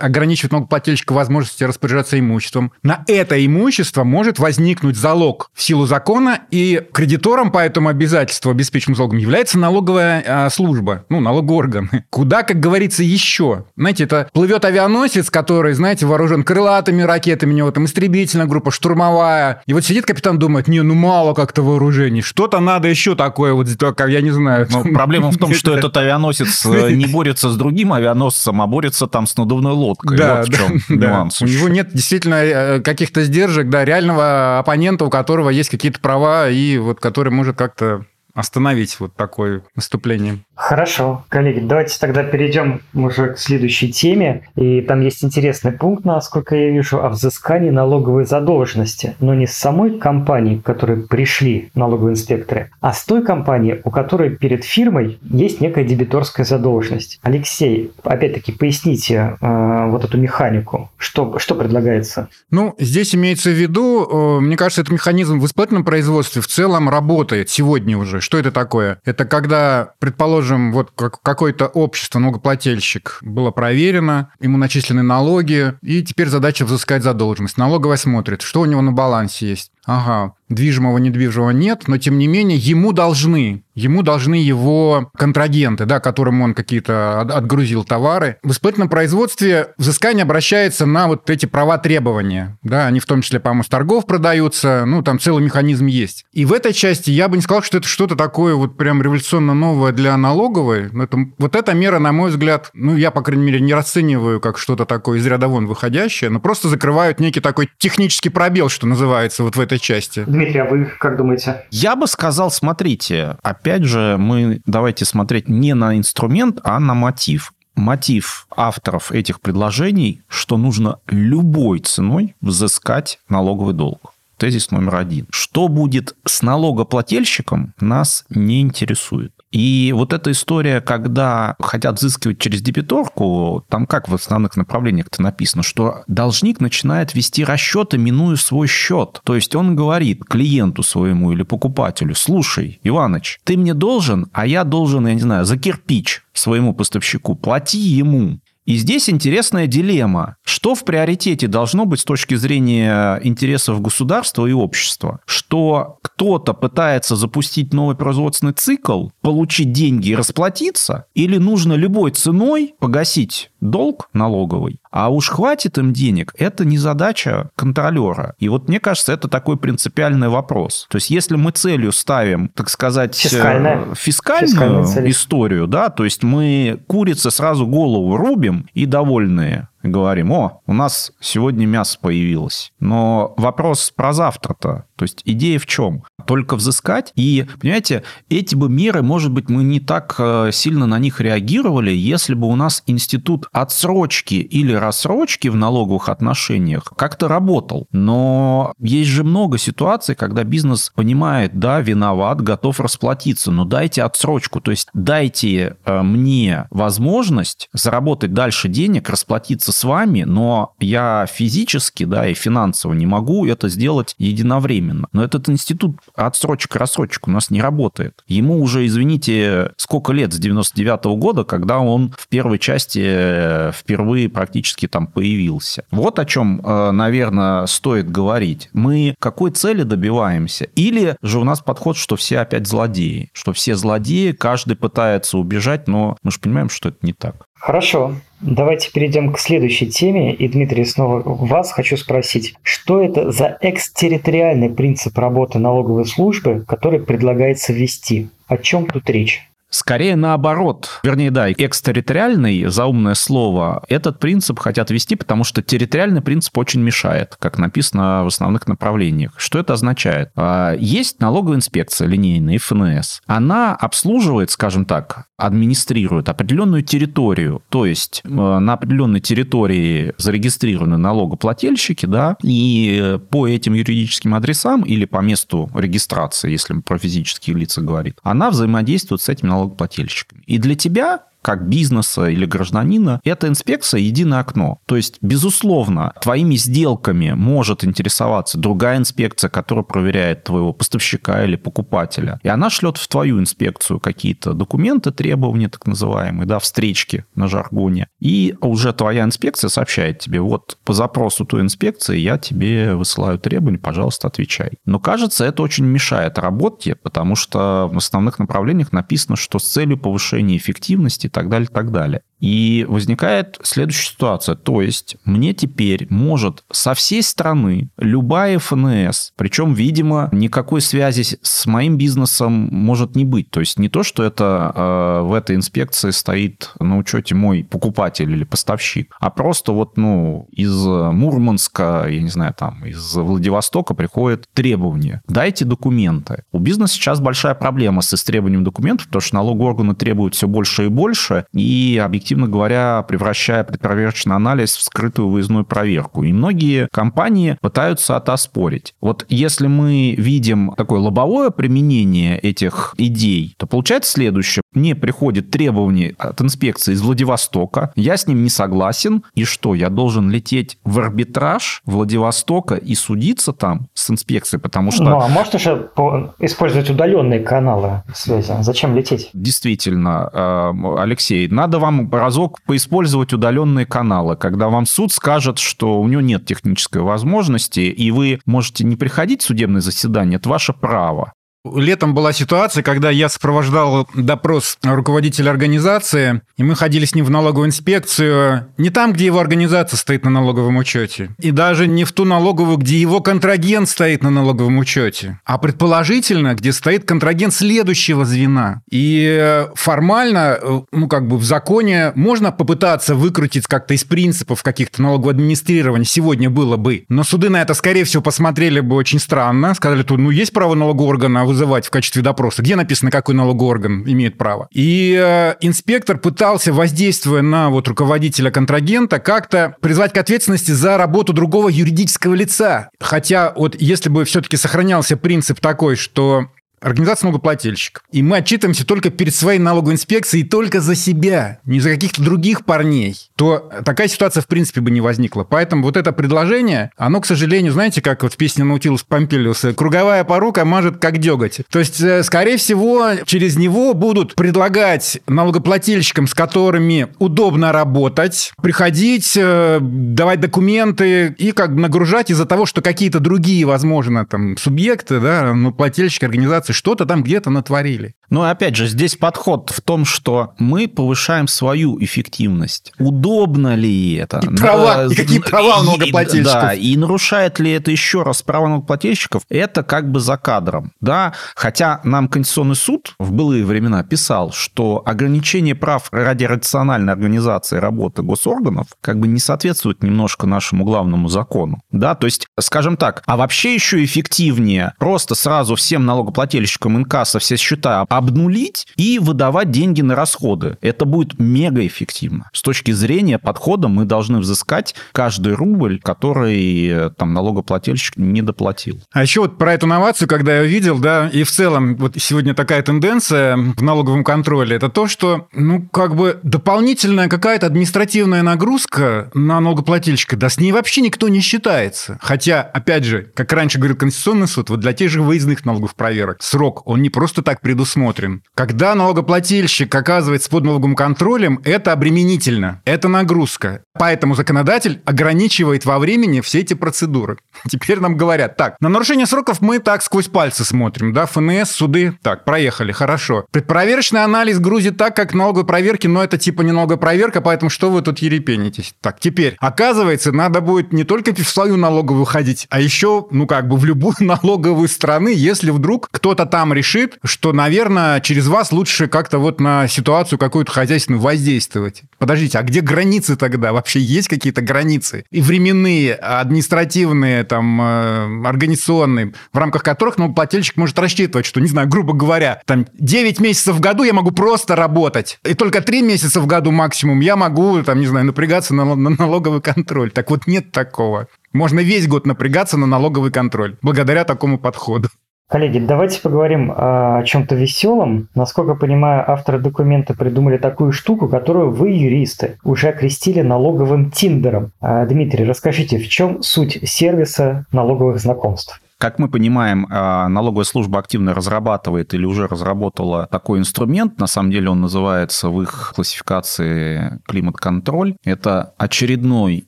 ограничивают 0.00 0.52
налогоплательщика 0.52 1.12
возможности 1.12 1.62
распоряжаться 1.62 2.18
имуществом. 2.18 2.72
На 2.82 3.04
это 3.06 3.44
имущество 3.46 4.02
может 4.02 4.40
возникнуть 4.40 4.96
залог 4.96 5.50
в 5.54 5.62
силу 5.62 5.86
закона, 5.86 6.40
и 6.50 6.56
кредитором 6.92 7.50
по 7.50 7.58
этому 7.58 7.88
обязательству, 7.88 8.50
обеспеченным 8.50 8.96
залогом, 8.96 9.18
является 9.18 9.58
налоговая 9.58 10.24
а, 10.26 10.50
служба, 10.50 11.04
ну, 11.08 11.20
налоговый 11.20 11.58
орган. 11.58 11.90
Куда, 12.10 12.42
как 12.42 12.60
говорится, 12.60 13.02
еще? 13.02 13.64
Знаете, 13.76 14.04
это 14.04 14.28
плывет 14.32 14.64
авианосец, 14.64 15.30
который, 15.30 15.72
знаете, 15.74 16.06
вооружен 16.06 16.42
крылатыми 16.42 17.02
ракетами, 17.02 17.52
у 17.52 17.56
него 17.56 17.70
там 17.70 17.84
истребительная 17.84 18.46
группа, 18.46 18.70
штурмовая. 18.70 19.62
И 19.66 19.72
вот 19.72 19.84
сидит 19.84 20.06
капитан, 20.06 20.38
думает, 20.38 20.68
не, 20.68 20.82
ну 20.82 20.94
мало 20.94 21.34
как-то 21.34 21.62
вооружений, 21.62 22.22
что-то 22.22 22.60
надо 22.60 22.88
еще 22.88 23.14
такое, 23.14 23.52
вот, 23.52 23.68
я 24.08 24.20
не 24.20 24.30
знаю. 24.30 24.66
Но 24.70 24.82
проблема 24.82 25.30
в 25.30 25.38
том, 25.38 25.54
что 25.60 25.74
этот 25.76 25.96
авианосец 25.96 26.66
э, 26.66 26.92
не 26.94 27.06
борется 27.06 27.50
с 27.50 27.56
другим 27.56 27.92
авианосцем, 27.92 28.60
а 28.60 28.66
борется 28.66 29.06
там 29.06 29.26
с 29.26 29.36
надувной 29.36 29.72
лодкой. 29.72 30.16
Да, 30.16 30.36
вот 30.36 30.48
в 30.48 30.56
чем 30.56 30.80
да, 30.98 31.06
нюанс. 31.06 31.38
Да. 31.40 31.46
У 31.46 31.48
него 31.48 31.68
нет 31.68 31.90
действительно 31.92 32.34
э, 32.34 32.80
каких-то 32.80 33.24
сдержек, 33.24 33.68
да, 33.68 33.84
реального 33.84 34.58
оппонента, 34.58 35.04
у 35.04 35.10
которого 35.10 35.50
есть 35.50 35.70
какие-то 35.70 36.00
права 36.00 36.39
и 36.48 36.78
вот 36.78 37.00
который 37.00 37.30
может 37.30 37.56
как-то 37.56 38.06
остановить 38.40 38.98
вот 38.98 39.14
такое 39.14 39.62
выступление. 39.76 40.38
Хорошо, 40.54 41.24
коллеги, 41.28 41.60
давайте 41.60 41.98
тогда 41.98 42.22
перейдем 42.22 42.82
уже 42.92 43.32
к 43.32 43.38
следующей 43.38 43.90
теме. 43.90 44.42
И 44.56 44.82
там 44.82 45.00
есть 45.00 45.24
интересный 45.24 45.72
пункт, 45.72 46.04
насколько 46.04 46.54
я 46.54 46.70
вижу, 46.70 47.02
о 47.02 47.08
взыскании 47.08 47.70
налоговой 47.70 48.26
задолженности. 48.26 49.16
Но 49.20 49.34
не 49.34 49.46
с 49.46 49.52
самой 49.52 49.98
компании, 49.98 50.56
к 50.56 50.62
которой 50.62 51.06
пришли 51.06 51.70
налоговые 51.74 52.12
инспекторы, 52.12 52.70
а 52.80 52.92
с 52.92 53.04
той 53.04 53.24
компании, 53.24 53.80
у 53.84 53.90
которой 53.90 54.36
перед 54.36 54.64
фирмой 54.64 55.18
есть 55.22 55.60
некая 55.62 55.84
дебиторская 55.84 56.44
задолженность. 56.44 57.20
Алексей, 57.22 57.92
опять-таки, 58.04 58.52
поясните 58.52 59.38
э, 59.40 59.86
вот 59.88 60.04
эту 60.04 60.18
механику. 60.18 60.90
Что, 60.98 61.38
что 61.38 61.54
предлагается? 61.54 62.28
Ну, 62.50 62.74
здесь 62.78 63.14
имеется 63.14 63.50
в 63.50 63.54
виду, 63.54 64.38
э, 64.38 64.40
мне 64.40 64.56
кажется, 64.56 64.82
этот 64.82 64.92
механизм 64.92 65.40
в 65.40 65.46
испытательном 65.46 65.84
производстве 65.84 66.42
в 66.42 66.46
целом 66.46 66.88
работает 66.90 67.48
сегодня 67.48 67.96
уже 67.96 68.20
что 68.30 68.38
это 68.38 68.52
такое? 68.52 69.00
Это 69.04 69.24
когда, 69.24 69.94
предположим, 69.98 70.72
вот 70.72 70.92
какое-то 70.92 71.66
общество, 71.66 72.20
налогоплательщик, 72.20 73.18
было 73.22 73.50
проверено, 73.50 74.30
ему 74.38 74.56
начислены 74.56 75.02
налоги, 75.02 75.74
и 75.82 76.00
теперь 76.04 76.28
задача 76.28 76.64
взыскать 76.64 77.02
задолженность. 77.02 77.58
Налоговая 77.58 77.96
смотрит, 77.96 78.42
что 78.42 78.60
у 78.60 78.66
него 78.66 78.82
на 78.82 78.92
балансе 78.92 79.48
есть. 79.48 79.72
Ага, 79.90 80.34
движимого, 80.48 80.98
недвижимого 80.98 81.50
нет, 81.50 81.84
но 81.88 81.98
тем 81.98 82.16
не 82.16 82.28
менее 82.28 82.56
ему 82.56 82.92
должны, 82.92 83.64
ему 83.74 84.02
должны 84.02 84.36
его 84.36 85.10
контрагенты, 85.16 85.84
да, 85.84 85.98
которым 85.98 86.42
он 86.42 86.54
какие-то 86.54 87.22
отгрузил 87.22 87.82
товары. 87.82 88.36
В 88.44 88.52
испытательном 88.52 88.88
производстве 88.88 89.72
взыскание 89.78 90.22
обращается 90.22 90.86
на 90.86 91.08
вот 91.08 91.28
эти 91.28 91.46
права 91.46 91.76
требования, 91.76 92.56
да, 92.62 92.86
они 92.86 93.00
в 93.00 93.06
том 93.06 93.22
числе, 93.22 93.40
по-моему, 93.40 93.64
с 93.64 93.68
торгов 93.68 94.06
продаются, 94.06 94.84
ну, 94.86 95.02
там 95.02 95.18
целый 95.18 95.42
механизм 95.42 95.86
есть. 95.86 96.24
И 96.32 96.44
в 96.44 96.52
этой 96.52 96.72
части 96.72 97.10
я 97.10 97.26
бы 97.26 97.36
не 97.36 97.42
сказал, 97.42 97.64
что 97.64 97.78
это 97.78 97.88
что-то 97.88 98.14
такое 98.14 98.54
вот 98.54 98.76
прям 98.76 99.02
революционно 99.02 99.54
новое 99.54 99.90
для 99.90 100.16
налоговой. 100.16 100.88
Это, 101.02 101.18
вот 101.38 101.56
эта 101.56 101.74
мера, 101.74 101.98
на 101.98 102.12
мой 102.12 102.30
взгляд, 102.30 102.70
ну, 102.74 102.96
я, 102.96 103.10
по 103.10 103.22
крайней 103.22 103.42
мере, 103.42 103.60
не 103.60 103.74
расцениваю 103.74 104.40
как 104.40 104.56
что-то 104.56 104.84
такое 104.84 105.18
из 105.18 105.26
ряда 105.26 105.48
вон 105.48 105.66
выходящее, 105.66 106.30
но 106.30 106.38
просто 106.38 106.68
закрывают 106.68 107.18
некий 107.18 107.40
такой 107.40 107.68
технический 107.78 108.28
пробел, 108.28 108.68
что 108.68 108.86
называется, 108.86 109.42
вот 109.42 109.56
в 109.56 109.60
этой 109.60 109.79
части. 109.80 110.24
Дмитрий, 110.26 110.60
а 110.60 110.64
вы 110.64 110.86
как 110.98 111.16
думаете? 111.16 111.64
Я 111.70 111.96
бы 111.96 112.06
сказал, 112.06 112.50
смотрите, 112.50 113.36
опять 113.42 113.84
же, 113.84 114.16
мы 114.18 114.60
давайте 114.66 115.04
смотреть 115.04 115.48
не 115.48 115.74
на 115.74 115.96
инструмент, 115.96 116.60
а 116.64 116.78
на 116.80 116.94
мотив 116.94 117.52
мотив 117.76 118.46
авторов 118.54 119.10
этих 119.10 119.40
предложений, 119.40 120.22
что 120.28 120.56
нужно 120.56 120.98
любой 121.06 121.80
ценой 121.80 122.36
взыскать 122.40 123.18
налоговый 123.28 123.74
долг. 123.74 124.12
Тезис 124.36 124.70
номер 124.70 124.96
один. 124.96 125.26
Что 125.30 125.68
будет 125.68 126.14
с 126.24 126.42
налогоплательщиком, 126.42 127.74
нас 127.78 128.24
не 128.30 128.62
интересует. 128.62 129.32
И 129.50 129.92
вот 129.94 130.12
эта 130.12 130.30
история, 130.30 130.80
когда 130.80 131.56
хотят 131.58 131.96
взыскивать 131.98 132.38
через 132.38 132.62
дебиторку, 132.62 133.64
там 133.68 133.86
как 133.86 134.08
в 134.08 134.14
основных 134.14 134.56
направлениях-то 134.56 135.22
написано, 135.22 135.62
что 135.62 136.04
должник 136.06 136.60
начинает 136.60 137.14
вести 137.14 137.44
расчеты, 137.44 137.98
минуя 137.98 138.36
свой 138.36 138.68
счет. 138.68 139.20
То 139.24 139.34
есть 139.34 139.54
он 139.56 139.74
говорит 139.74 140.24
клиенту 140.24 140.82
своему 140.82 141.32
или 141.32 141.42
покупателю, 141.42 142.14
слушай, 142.14 142.80
Иваныч, 142.84 143.40
ты 143.44 143.56
мне 143.56 143.74
должен, 143.74 144.28
а 144.32 144.46
я 144.46 144.62
должен, 144.62 145.06
я 145.06 145.14
не 145.14 145.20
знаю, 145.20 145.44
за 145.44 145.58
кирпич 145.58 146.22
своему 146.32 146.72
поставщику, 146.72 147.34
плати 147.34 147.78
ему. 147.78 148.38
И 148.70 148.76
здесь 148.76 149.10
интересная 149.10 149.66
дилемма. 149.66 150.36
Что 150.44 150.76
в 150.76 150.84
приоритете 150.84 151.48
должно 151.48 151.86
быть 151.86 151.98
с 151.98 152.04
точки 152.04 152.36
зрения 152.36 153.18
интересов 153.24 153.80
государства 153.80 154.46
и 154.46 154.52
общества? 154.52 155.18
Что 155.26 155.98
кто-то 156.02 156.54
пытается 156.54 157.16
запустить 157.16 157.74
новый 157.74 157.96
производственный 157.96 158.52
цикл, 158.52 159.08
получить 159.22 159.72
деньги 159.72 160.10
и 160.10 160.14
расплатиться, 160.14 161.06
или 161.14 161.36
нужно 161.36 161.72
любой 161.72 162.12
ценой 162.12 162.74
погасить 162.78 163.50
долг 163.60 164.08
налоговый, 164.12 164.78
а 164.90 165.08
уж 165.10 165.28
хватит 165.28 165.78
им 165.78 165.92
денег, 165.92 166.34
это 166.36 166.64
не 166.64 166.78
задача 166.78 167.50
контролера. 167.56 168.34
И 168.38 168.48
вот 168.48 168.68
мне 168.68 168.80
кажется, 168.80 169.12
это 169.12 169.28
такой 169.28 169.56
принципиальный 169.56 170.28
вопрос. 170.28 170.86
То 170.90 170.96
есть 170.96 171.10
если 171.10 171.36
мы 171.36 171.52
целью 171.52 171.92
ставим, 171.92 172.48
так 172.48 172.68
сказать, 172.68 173.14
Фискальная. 173.16 173.94
фискальную 173.94 175.10
историю, 175.10 175.66
да, 175.66 175.90
то 175.90 176.04
есть 176.04 176.22
мы 176.22 176.82
курице 176.86 177.30
сразу 177.30 177.66
голову 177.66 178.16
рубим 178.16 178.68
и 178.74 178.86
довольные 178.86 179.68
говорим, 179.82 180.32
о, 180.32 180.60
у 180.66 180.72
нас 180.72 181.12
сегодня 181.20 181.66
мясо 181.66 181.98
появилось. 182.00 182.72
Но 182.80 183.34
вопрос 183.36 183.92
про 183.94 184.12
завтра-то. 184.12 184.84
То 184.96 185.04
есть 185.04 185.22
идея 185.24 185.58
в 185.58 185.64
чем? 185.64 186.04
Только 186.26 186.56
взыскать. 186.56 187.12
И, 187.16 187.46
понимаете, 187.58 188.02
эти 188.28 188.54
бы 188.54 188.68
меры, 188.68 189.02
может 189.02 189.32
быть, 189.32 189.48
мы 189.48 189.62
не 189.62 189.80
так 189.80 190.14
э, 190.18 190.50
сильно 190.52 190.86
на 190.86 190.98
них 190.98 191.22
реагировали, 191.22 191.90
если 191.90 192.34
бы 192.34 192.46
у 192.46 192.54
нас 192.54 192.82
институт 192.86 193.46
отсрочки 193.52 194.34
или 194.34 194.74
рассрочки 194.74 195.48
в 195.48 195.56
налоговых 195.56 196.10
отношениях 196.10 196.92
как-то 196.96 197.28
работал. 197.28 197.86
Но 197.92 198.74
есть 198.78 199.08
же 199.08 199.24
много 199.24 199.56
ситуаций, 199.56 200.14
когда 200.14 200.44
бизнес 200.44 200.92
понимает, 200.94 201.58
да, 201.58 201.80
виноват, 201.80 202.42
готов 202.42 202.78
расплатиться, 202.80 203.50
но 203.50 203.64
дайте 203.64 204.02
отсрочку. 204.02 204.60
То 204.60 204.70
есть 204.70 204.88
дайте 204.92 205.76
э, 205.86 206.02
мне 206.02 206.66
возможность 206.68 207.70
заработать 207.72 208.34
дальше 208.34 208.68
денег, 208.68 209.08
расплатиться 209.08 209.69
с 209.70 209.84
вами, 209.84 210.22
но 210.22 210.74
я 210.80 211.26
физически, 211.30 212.04
да, 212.04 212.28
и 212.28 212.34
финансово 212.34 212.94
не 212.94 213.06
могу 213.06 213.46
это 213.46 213.68
сделать 213.68 214.14
единовременно. 214.18 215.08
Но 215.12 215.24
этот 215.24 215.48
институт 215.48 215.96
отсрочек-рассрочек 216.14 217.28
у 217.28 217.30
нас 217.30 217.50
не 217.50 217.60
работает. 217.60 218.22
Ему 218.26 218.60
уже, 218.62 218.86
извините, 218.86 219.72
сколько 219.76 220.12
лет, 220.12 220.32
с 220.32 220.38
99 220.38 221.06
-го 221.06 221.16
года, 221.16 221.44
когда 221.44 221.78
он 221.78 222.14
в 222.18 222.28
первой 222.28 222.58
части 222.58 223.00
э, 223.02 223.72
впервые 223.72 224.28
практически 224.28 224.88
там 224.88 225.06
появился. 225.06 225.84
Вот 225.90 226.18
о 226.18 226.24
чем, 226.24 226.60
э, 226.64 226.90
наверное, 226.90 227.66
стоит 227.66 228.10
говорить. 228.10 228.68
Мы 228.72 229.14
какой 229.18 229.50
цели 229.50 229.82
добиваемся? 229.82 230.64
Или 230.76 231.16
же 231.22 231.38
у 231.38 231.44
нас 231.44 231.60
подход, 231.60 231.96
что 231.96 232.16
все 232.16 232.38
опять 232.40 232.66
злодеи, 232.66 233.30
что 233.32 233.52
все 233.52 233.74
злодеи, 233.76 234.32
каждый 234.32 234.76
пытается 234.76 235.38
убежать, 235.38 235.88
но 235.88 236.16
мы 236.22 236.30
же 236.30 236.40
понимаем, 236.40 236.70
что 236.70 236.88
это 236.88 236.98
не 237.02 237.12
так. 237.12 237.46
Хорошо. 237.60 238.14
Давайте 238.40 238.90
перейдем 238.90 239.32
к 239.32 239.38
следующей 239.38 239.86
теме. 239.86 240.34
И, 240.34 240.48
Дмитрий, 240.48 240.86
снова 240.86 241.22
вас 241.22 241.72
хочу 241.72 241.98
спросить, 241.98 242.54
что 242.62 243.02
это 243.02 243.30
за 243.30 243.58
экстерриториальный 243.60 244.70
принцип 244.70 245.16
работы 245.18 245.58
налоговой 245.58 246.06
службы, 246.06 246.64
который 246.66 247.00
предлагается 247.00 247.74
ввести? 247.74 248.30
О 248.48 248.56
чем 248.56 248.86
тут 248.86 249.10
речь? 249.10 249.46
Скорее 249.70 250.16
наоборот. 250.16 251.00
Вернее, 251.02 251.30
да, 251.30 251.50
экстерриториальный, 251.50 252.66
заумное 252.66 253.14
слово, 253.14 253.84
этот 253.88 254.18
принцип 254.18 254.58
хотят 254.58 254.90
ввести, 254.90 255.14
потому 255.16 255.44
что 255.44 255.62
территориальный 255.62 256.20
принцип 256.20 256.56
очень 256.58 256.80
мешает, 256.80 257.36
как 257.38 257.56
написано 257.58 258.24
в 258.24 258.26
основных 258.26 258.66
направлениях. 258.66 259.32
Что 259.36 259.60
это 259.60 259.74
означает? 259.74 260.30
А, 260.36 260.74
есть 260.76 261.20
налоговая 261.20 261.56
инспекция 261.56 262.08
линейная, 262.08 262.58
ФНС. 262.58 263.20
Она 263.26 263.74
обслуживает, 263.74 264.50
скажем 264.50 264.84
так, 264.84 265.26
администрирует 265.36 266.28
определенную 266.28 266.82
территорию, 266.82 267.62
то 267.70 267.86
есть 267.86 268.20
э, 268.24 268.28
на 268.28 268.72
определенной 268.74 269.20
территории 269.20 270.12
зарегистрированы 270.18 270.98
налогоплательщики, 270.98 272.06
да, 272.06 272.36
и 272.42 273.18
по 273.30 273.48
этим 273.48 273.74
юридическим 273.74 274.34
адресам 274.34 274.82
или 274.82 275.06
по 275.06 275.18
месту 275.18 275.70
регистрации, 275.74 276.50
если 276.50 276.74
мы 276.74 276.82
про 276.82 276.98
физические 276.98 277.56
лица 277.56 277.80
говорим, 277.80 278.14
она 278.22 278.50
взаимодействует 278.50 279.22
с 279.22 279.28
этими 279.28 279.50
налогоплательщиками. 279.60 280.42
И 280.46 280.58
для 280.58 280.74
тебя 280.74 281.24
как 281.42 281.68
бизнеса 281.68 282.28
или 282.28 282.44
гражданина, 282.44 283.20
эта 283.24 283.48
инспекция 283.48 284.00
единое 284.00 284.40
окно. 284.40 284.78
То 284.86 284.96
есть, 284.96 285.18
безусловно, 285.20 286.12
твоими 286.20 286.56
сделками 286.56 287.32
может 287.32 287.84
интересоваться 287.84 288.58
другая 288.58 288.98
инспекция, 288.98 289.48
которая 289.50 289.84
проверяет 289.84 290.44
твоего 290.44 290.72
поставщика 290.72 291.44
или 291.44 291.56
покупателя. 291.56 292.38
И 292.42 292.48
она 292.48 292.70
шлет 292.70 292.96
в 292.96 293.08
твою 293.08 293.40
инспекцию 293.40 294.00
какие-то 294.00 294.52
документы, 294.52 295.10
требования 295.10 295.68
так 295.68 295.86
называемые, 295.86 296.46
да, 296.46 296.58
встречки 296.58 297.24
на 297.34 297.48
жаргоне. 297.48 298.08
И 298.20 298.54
уже 298.60 298.92
твоя 298.92 299.24
инспекция 299.24 299.68
сообщает 299.68 300.18
тебе, 300.18 300.40
вот 300.40 300.78
по 300.84 300.92
запросу 300.92 301.44
той 301.44 301.62
инспекции 301.62 302.18
я 302.18 302.38
тебе 302.38 302.94
высылаю 302.94 303.38
требования, 303.38 303.78
пожалуйста, 303.78 304.28
отвечай. 304.28 304.72
Но 304.84 304.98
кажется, 304.98 305.44
это 305.44 305.62
очень 305.62 305.84
мешает 305.84 306.38
работе, 306.38 306.94
потому 306.94 307.36
что 307.36 307.88
в 307.92 307.96
основных 307.96 308.38
направлениях 308.38 308.92
написано, 308.92 309.36
что 309.36 309.58
с 309.58 309.64
целью 309.64 309.98
повышения 309.98 310.56
эффективности 310.56 311.28
так 311.30 311.48
далее, 311.48 311.68
так 311.72 311.90
далее. 311.90 312.22
И 312.40 312.86
возникает 312.88 313.58
следующая 313.62 314.12
ситуация. 314.12 314.54
То 314.54 314.82
есть 314.82 315.16
мне 315.24 315.52
теперь 315.54 316.06
может 316.10 316.64
со 316.72 316.94
всей 316.94 317.22
страны 317.22 317.90
любая 317.98 318.58
ФНС, 318.58 319.32
причем, 319.36 319.74
видимо, 319.74 320.28
никакой 320.32 320.80
связи 320.80 321.38
с 321.42 321.66
моим 321.66 321.96
бизнесом 321.96 322.68
может 322.72 323.14
не 323.14 323.24
быть. 323.24 323.50
То 323.50 323.60
есть 323.60 323.78
не 323.78 323.88
то, 323.88 324.02
что 324.02 324.24
это 324.24 324.72
э, 324.74 325.22
в 325.22 325.34
этой 325.34 325.56
инспекции 325.56 326.10
стоит 326.10 326.72
на 326.80 326.96
учете 326.96 327.34
мой 327.34 327.64
покупатель 327.64 328.30
или 328.30 328.44
поставщик, 328.44 329.14
а 329.20 329.30
просто 329.30 329.72
вот, 329.72 329.96
ну, 329.96 330.48
из 330.50 330.74
Мурманска, 330.86 332.06
я 332.08 332.22
не 332.22 332.30
знаю, 332.30 332.54
там, 332.54 332.84
из 332.84 333.14
Владивостока 333.14 333.94
приходят 333.94 334.48
требования. 334.54 335.22
Дайте 335.28 335.64
документы. 335.64 336.44
У 336.52 336.58
бизнеса 336.58 336.94
сейчас 336.94 337.20
большая 337.20 337.54
проблема 337.54 338.02
с 338.02 338.14
истребованием 338.14 338.64
документов, 338.64 339.06
потому 339.06 339.20
что 339.20 339.34
налоговые 339.36 339.70
органы 339.70 339.94
требуют 339.94 340.34
все 340.34 340.48
больше 340.48 340.86
и 340.86 340.88
больше, 340.88 341.44
и 341.52 342.00
объективно 342.02 342.29
объективно 342.30 342.46
говоря, 342.46 343.04
превращая 343.08 343.64
предпроверочный 343.64 344.36
анализ 344.36 344.76
в 344.76 344.82
скрытую 344.82 345.28
выездную 345.28 345.64
проверку. 345.64 346.22
И 346.22 346.32
многие 346.32 346.88
компании 346.92 347.58
пытаются 347.60 348.16
это 348.16 348.34
оспорить. 348.34 348.94
Вот 349.00 349.26
если 349.28 349.66
мы 349.66 350.14
видим 350.16 350.72
такое 350.76 351.00
лобовое 351.00 351.50
применение 351.50 352.38
этих 352.38 352.94
идей, 352.98 353.54
то 353.56 353.66
получается 353.66 354.12
следующее. 354.12 354.62
Мне 354.72 354.94
приходит 354.94 355.50
требование 355.50 356.14
от 356.18 356.40
инспекции 356.40 356.92
из 356.92 357.02
Владивостока, 357.02 357.92
я 357.96 358.16
с 358.16 358.28
ним 358.28 358.44
не 358.44 358.50
согласен, 358.50 359.24
и 359.34 359.44
что, 359.44 359.74
я 359.74 359.88
должен 359.88 360.30
лететь 360.30 360.78
в 360.84 361.00
арбитраж 361.00 361.82
Владивостока 361.84 362.76
и 362.76 362.94
судиться 362.94 363.52
там 363.52 363.88
с 363.94 364.10
инспекцией, 364.10 364.60
потому 364.60 364.92
что... 364.92 365.02
Ну, 365.02 365.20
а 365.20 365.28
можно 365.28 365.58
же 365.58 365.90
использовать 366.38 366.88
удаленные 366.90 367.40
каналы 367.40 368.02
связи? 368.14 368.52
Зачем 368.60 368.94
лететь? 368.94 369.30
Действительно, 369.32 370.30
э, 370.32 370.72
Алексей, 370.98 371.48
надо 371.48 371.80
вам 371.80 372.08
разок 372.20 372.60
поиспользовать 372.66 373.32
удаленные 373.32 373.86
каналы, 373.86 374.36
когда 374.36 374.68
вам 374.68 374.86
суд 374.86 375.12
скажет, 375.12 375.58
что 375.58 376.00
у 376.00 376.06
него 376.06 376.20
нет 376.20 376.46
технической 376.46 377.02
возможности, 377.02 377.80
и 377.80 378.10
вы 378.10 378.40
можете 378.46 378.84
не 378.84 378.96
приходить 378.96 379.42
в 379.42 379.46
судебное 379.46 379.80
заседание, 379.80 380.36
это 380.36 380.48
ваше 380.48 380.72
право. 380.72 381.32
Летом 381.64 382.14
была 382.14 382.32
ситуация, 382.32 382.82
когда 382.82 383.10
я 383.10 383.28
сопровождал 383.28 384.08
допрос 384.14 384.78
руководителя 384.82 385.50
организации, 385.50 386.40
и 386.56 386.62
мы 386.62 386.74
ходили 386.74 387.04
с 387.04 387.14
ним 387.14 387.26
в 387.26 387.30
налоговую 387.30 387.68
инспекцию 387.68 388.68
не 388.78 388.88
там, 388.88 389.12
где 389.12 389.26
его 389.26 389.40
организация 389.40 389.98
стоит 389.98 390.24
на 390.24 390.30
налоговом 390.30 390.78
учете, 390.78 391.34
и 391.38 391.50
даже 391.50 391.86
не 391.86 392.04
в 392.04 392.12
ту 392.12 392.24
налоговую, 392.24 392.78
где 392.78 392.98
его 392.98 393.20
контрагент 393.20 393.90
стоит 393.90 394.22
на 394.22 394.30
налоговом 394.30 394.78
учете, 394.78 395.38
а 395.44 395.58
предположительно, 395.58 396.54
где 396.54 396.72
стоит 396.72 397.04
контрагент 397.04 397.52
следующего 397.52 398.24
звена. 398.24 398.80
И 398.90 399.66
формально, 399.74 400.58
ну 400.92 401.08
как 401.08 401.28
бы 401.28 401.36
в 401.36 401.44
законе 401.44 402.12
можно 402.14 402.52
попытаться 402.52 403.14
выкрутить 403.14 403.66
как-то 403.66 403.92
из 403.92 404.04
принципов 404.04 404.62
каких-то 404.62 405.02
налогового 405.02 405.32
администрирования 405.32 406.06
сегодня 406.06 406.48
было 406.48 406.78
бы, 406.78 407.04
но 407.10 407.22
суды 407.22 407.50
на 407.50 407.60
это, 407.60 407.74
скорее 407.74 408.04
всего, 408.04 408.22
посмотрели 408.22 408.80
бы 408.80 408.96
очень 408.96 409.18
странно, 409.18 409.74
сказали, 409.74 410.02
что 410.02 410.16
ну 410.16 410.30
есть 410.30 410.54
право 410.54 410.74
налогового 410.74 411.10
органа 411.10 411.49
вызывать 411.50 411.86
в 411.86 411.90
качестве 411.90 412.22
допроса, 412.22 412.62
где 412.62 412.76
написано, 412.76 413.10
какой 413.10 413.34
налоговый 413.34 413.70
орган 413.70 414.04
имеет 414.06 414.38
право. 414.38 414.68
И 414.72 415.18
э, 415.20 415.54
инспектор 415.60 416.18
пытался, 416.18 416.72
воздействуя 416.72 417.42
на 417.42 417.70
вот 417.70 417.88
руководителя 417.88 418.50
контрагента, 418.50 419.18
как-то 419.18 419.76
призвать 419.80 420.12
к 420.12 420.16
ответственности 420.16 420.70
за 420.70 420.96
работу 420.96 421.32
другого 421.32 421.68
юридического 421.68 422.34
лица. 422.34 422.90
Хотя 423.00 423.52
вот 423.56 423.76
если 423.78 424.08
бы 424.08 424.24
все-таки 424.24 424.56
сохранялся 424.56 425.16
принцип 425.16 425.60
такой, 425.60 425.96
что 425.96 426.46
организация 426.80 427.26
налогоплательщиков. 427.26 428.02
И 428.10 428.22
мы 428.22 428.38
отчитываемся 428.38 428.86
только 428.86 429.10
перед 429.10 429.34
своей 429.34 429.58
налоговой 429.58 429.94
инспекцией, 429.94 430.46
только 430.46 430.80
за 430.80 430.94
себя, 430.94 431.58
не 431.64 431.80
за 431.80 431.90
каких-то 431.90 432.22
других 432.22 432.64
парней, 432.64 433.16
то 433.36 433.70
такая 433.84 434.08
ситуация 434.08 434.42
в 434.42 434.46
принципе 434.46 434.80
бы 434.80 434.90
не 434.90 435.00
возникла. 435.00 435.44
Поэтому 435.44 435.82
вот 435.82 435.96
это 435.96 436.12
предложение, 436.12 436.90
оно, 436.96 437.20
к 437.20 437.26
сожалению, 437.26 437.72
знаете, 437.72 438.00
как 438.00 438.22
вот 438.22 438.32
в 438.32 438.36
песне 438.36 438.64
Наутилус 438.64 439.02
Помпилиуса, 439.02 439.74
круговая 439.74 440.24
порука 440.24 440.64
мажет 440.64 440.98
как 440.98 441.18
деготь. 441.18 441.60
То 441.70 441.78
есть, 441.78 442.00
э, 442.00 442.22
скорее 442.22 442.56
всего, 442.56 443.10
через 443.24 443.56
него 443.56 443.94
будут 443.94 444.34
предлагать 444.34 445.20
налогоплательщикам, 445.26 446.26
с 446.26 446.34
которыми 446.34 447.08
удобно 447.18 447.72
работать, 447.72 448.52
приходить, 448.62 449.34
э, 449.36 449.78
давать 449.80 450.40
документы 450.40 451.34
и 451.36 451.52
как 451.52 451.74
бы 451.74 451.80
нагружать 451.80 452.30
из-за 452.30 452.46
того, 452.46 452.66
что 452.66 452.80
какие-то 452.80 453.20
другие, 453.20 453.64
возможно, 453.64 454.26
там, 454.26 454.56
субъекты, 454.56 455.20
да, 455.20 455.52
ну, 455.54 455.72
плательщики, 455.72 456.24
организации 456.24 456.69
что-то 456.72 457.06
там 457.06 457.22
где-то 457.22 457.50
натворили. 457.50 458.14
Но 458.30 458.44
опять 458.44 458.76
же, 458.76 458.86
здесь 458.86 459.16
подход 459.16 459.70
в 459.70 459.80
том, 459.80 460.04
что 460.04 460.54
мы 460.58 460.86
повышаем 460.86 461.48
свою 461.48 462.02
эффективность. 462.02 462.92
Удобно 462.98 463.74
ли 463.74 464.14
это? 464.14 464.38
И 464.38 464.56
права, 464.56 465.06
и 465.06 465.14
какие 465.14 465.40
права 465.40 465.80
у 465.80 465.82
налогоплательщиков. 465.82 466.52
Да, 466.52 466.72
и 466.72 466.96
нарушает 466.96 467.58
ли 467.58 467.72
это 467.72 467.90
еще 467.90 468.22
раз 468.22 468.42
права 468.42 468.68
налогоплательщиков? 468.68 469.42
Это 469.48 469.82
как 469.82 470.10
бы 470.12 470.20
за 470.20 470.36
кадром. 470.36 470.92
Да, 471.00 471.34
хотя 471.56 472.00
нам 472.04 472.28
Конституционный 472.28 472.76
суд 472.76 473.14
в 473.18 473.32
былые 473.32 473.64
времена 473.64 474.04
писал, 474.04 474.52
что 474.52 475.02
ограничение 475.04 475.74
прав 475.74 476.08
ради 476.12 476.44
рациональной 476.44 477.12
организации 477.12 477.78
работы 477.78 478.22
госорганов 478.22 478.86
как 479.00 479.18
бы 479.18 479.26
не 479.26 479.40
соответствует 479.40 480.04
немножко 480.04 480.46
нашему 480.46 480.84
главному 480.84 481.28
закону. 481.28 481.82
Да, 481.90 482.14
то 482.14 482.26
есть, 482.26 482.46
скажем 482.60 482.96
так, 482.96 483.24
а 483.26 483.36
вообще 483.36 483.74
еще 483.74 484.04
эффективнее 484.04 484.94
просто 484.98 485.34
сразу 485.34 485.74
всем 485.74 486.06
налогоплательщикам 486.06 486.59
инкасса 486.66 487.38
все 487.38 487.56
счета 487.56 488.04
обнулить 488.08 488.86
и 488.96 489.18
выдавать 489.18 489.70
деньги 489.70 490.02
на 490.02 490.14
расходы. 490.14 490.76
Это 490.80 491.04
будет 491.04 491.38
мега 491.38 491.86
эффективно. 491.86 492.50
С 492.52 492.62
точки 492.62 492.90
зрения 492.92 493.38
подхода 493.38 493.88
мы 493.88 494.04
должны 494.04 494.38
взыскать 494.38 494.94
каждый 495.12 495.54
рубль, 495.54 496.00
который 496.00 496.86
э, 496.88 497.10
там 497.16 497.32
налогоплательщик 497.34 498.16
не 498.16 498.42
доплатил. 498.42 499.00
А 499.12 499.22
еще 499.22 499.40
вот 499.40 499.58
про 499.58 499.74
эту 499.74 499.86
новацию, 499.86 500.28
когда 500.28 500.56
я 500.56 500.62
видел, 500.64 500.98
да, 500.98 501.28
и 501.28 501.42
в 501.42 501.50
целом 501.50 501.96
вот 501.96 502.14
сегодня 502.16 502.54
такая 502.54 502.82
тенденция 502.82 503.56
в 503.56 503.82
налоговом 503.82 504.24
контроле, 504.24 504.76
это 504.76 504.88
то, 504.88 505.06
что, 505.06 505.48
ну, 505.52 505.88
как 505.92 506.16
бы 506.16 506.40
дополнительная 506.42 507.28
какая-то 507.28 507.66
административная 507.66 508.42
нагрузка 508.42 509.30
на 509.34 509.60
налогоплательщика, 509.60 510.36
да 510.36 510.48
с 510.48 510.58
ней 510.58 510.72
вообще 510.72 511.00
никто 511.00 511.28
не 511.28 511.40
считается. 511.40 512.18
Хотя, 512.20 512.62
опять 512.62 513.04
же, 513.04 513.30
как 513.34 513.52
раньше 513.52 513.78
говорил 513.78 513.96
Конституционный 513.96 514.48
суд, 514.48 514.70
вот 514.70 514.80
для 514.80 514.92
тех 514.92 515.10
же 515.10 515.22
выездных 515.22 515.64
налогов 515.64 515.94
проверок, 515.94 516.38
срок, 516.50 516.82
он 516.86 517.02
не 517.02 517.10
просто 517.10 517.42
так 517.42 517.60
предусмотрен. 517.60 518.42
Когда 518.54 518.94
налогоплательщик 518.94 519.94
оказывается 519.94 520.50
под 520.50 520.64
налоговым 520.64 520.96
контролем, 520.96 521.60
это 521.64 521.92
обременительно, 521.92 522.82
это 522.84 523.08
нагрузка. 523.08 523.82
Поэтому 523.98 524.34
законодатель 524.34 525.00
ограничивает 525.04 525.84
во 525.84 525.98
времени 525.98 526.40
все 526.40 526.60
эти 526.60 526.74
процедуры. 526.74 527.38
Теперь 527.68 528.00
нам 528.00 528.16
говорят, 528.16 528.56
так, 528.56 528.76
на 528.80 528.88
нарушение 528.88 529.26
сроков 529.26 529.60
мы 529.60 529.78
так 529.78 530.02
сквозь 530.02 530.28
пальцы 530.28 530.64
смотрим, 530.64 531.12
да, 531.12 531.26
ФНС, 531.26 531.70
суды, 531.70 532.18
так, 532.22 532.44
проехали, 532.44 532.92
хорошо. 532.92 533.46
Предпроверочный 533.52 534.24
анализ 534.24 534.58
грузит 534.58 534.96
так, 534.96 535.14
как 535.14 535.34
налоговой 535.34 535.66
проверки, 535.66 536.06
но 536.06 536.22
это 536.22 536.38
типа 536.38 536.62
не 536.62 536.72
налоговая 536.72 536.98
проверка, 536.98 537.40
поэтому 537.40 537.70
что 537.70 537.90
вы 537.90 538.02
тут 538.02 538.18
ерепенитесь? 538.18 538.94
Так, 539.00 539.20
теперь, 539.20 539.56
оказывается, 539.60 540.32
надо 540.32 540.60
будет 540.60 540.92
не 540.92 541.04
только 541.04 541.34
в 541.34 541.48
свою 541.48 541.76
налоговую 541.76 542.24
ходить, 542.24 542.66
а 542.70 542.80
еще, 542.80 543.26
ну 543.30 543.46
как 543.46 543.68
бы 543.68 543.76
в 543.76 543.84
любую 543.84 544.14
налоговую 544.20 544.88
страны, 544.88 545.32
если 545.34 545.70
вдруг 545.70 546.08
кто-то 546.10 546.39
там 546.46 546.72
решит, 546.72 547.18
что, 547.24 547.52
наверное, 547.52 548.20
через 548.20 548.46
вас 548.46 548.72
лучше 548.72 549.08
как-то 549.08 549.38
вот 549.38 549.60
на 549.60 549.88
ситуацию 549.88 550.38
какую-то 550.38 550.72
хозяйственную 550.72 551.20
воздействовать. 551.20 552.02
Подождите, 552.18 552.58
а 552.58 552.62
где 552.62 552.80
границы 552.80 553.36
тогда? 553.36 553.72
Вообще 553.72 554.00
есть 554.00 554.28
какие-то 554.28 554.62
границы? 554.62 555.24
И 555.30 555.40
временные, 555.40 556.14
административные, 556.14 557.44
там, 557.44 557.80
э, 557.80 558.46
организационные, 558.46 559.32
в 559.52 559.58
рамках 559.58 559.82
которых 559.82 560.18
налогоплательщик 560.18 560.76
может 560.76 560.98
рассчитывать, 560.98 561.46
что, 561.46 561.60
не 561.60 561.68
знаю, 561.68 561.88
грубо 561.88 562.12
говоря, 562.12 562.60
там 562.66 562.86
9 562.94 563.40
месяцев 563.40 563.76
в 563.76 563.80
году 563.80 564.02
я 564.02 564.12
могу 564.12 564.30
просто 564.30 564.76
работать, 564.76 565.38
и 565.44 565.54
только 565.54 565.80
3 565.80 566.02
месяца 566.02 566.40
в 566.40 566.46
году 566.46 566.70
максимум 566.70 567.20
я 567.20 567.36
могу, 567.36 567.82
там, 567.82 568.00
не 568.00 568.06
знаю, 568.06 568.26
напрягаться 568.26 568.74
на, 568.74 568.94
на 568.94 569.10
налоговый 569.10 569.60
контроль. 569.60 570.10
Так 570.10 570.30
вот 570.30 570.46
нет 570.46 570.72
такого. 570.72 571.28
Можно 571.52 571.80
весь 571.80 572.06
год 572.06 572.26
напрягаться 572.26 572.76
на 572.76 572.86
налоговый 572.86 573.32
контроль 573.32 573.76
благодаря 573.82 574.24
такому 574.24 574.58
подходу. 574.58 575.08
Коллеги, 575.50 575.80
давайте 575.80 576.20
поговорим 576.20 576.72
о 576.76 577.24
чем-то 577.24 577.56
веселом. 577.56 578.28
Насколько 578.36 578.76
понимаю, 578.76 579.28
авторы 579.28 579.58
документа 579.58 580.14
придумали 580.14 580.58
такую 580.58 580.92
штуку, 580.92 581.28
которую 581.28 581.72
вы, 581.72 581.90
юристы, 581.90 582.58
уже 582.62 582.90
окрестили 582.90 583.40
налоговым 583.40 584.12
тиндером. 584.12 584.70
А, 584.80 585.04
Дмитрий, 585.06 585.44
расскажите, 585.44 585.98
в 585.98 586.08
чем 586.08 586.40
суть 586.44 586.78
сервиса 586.88 587.66
налоговых 587.72 588.20
знакомств? 588.20 588.79
Как 589.00 589.18
мы 589.18 589.30
понимаем, 589.30 589.86
а, 589.88 590.28
налоговая 590.28 590.66
служба 590.66 590.98
активно 590.98 591.32
разрабатывает 591.32 592.12
или 592.12 592.26
уже 592.26 592.46
разработала 592.46 593.26
такой 593.30 593.58
инструмент. 593.58 594.18
На 594.18 594.26
самом 594.26 594.50
деле 594.50 594.68
он 594.68 594.82
называется 594.82 595.48
в 595.48 595.62
их 595.62 595.94
классификации 595.96 597.18
климат-контроль. 597.26 598.16
Это 598.24 598.74
очередной 598.76 599.64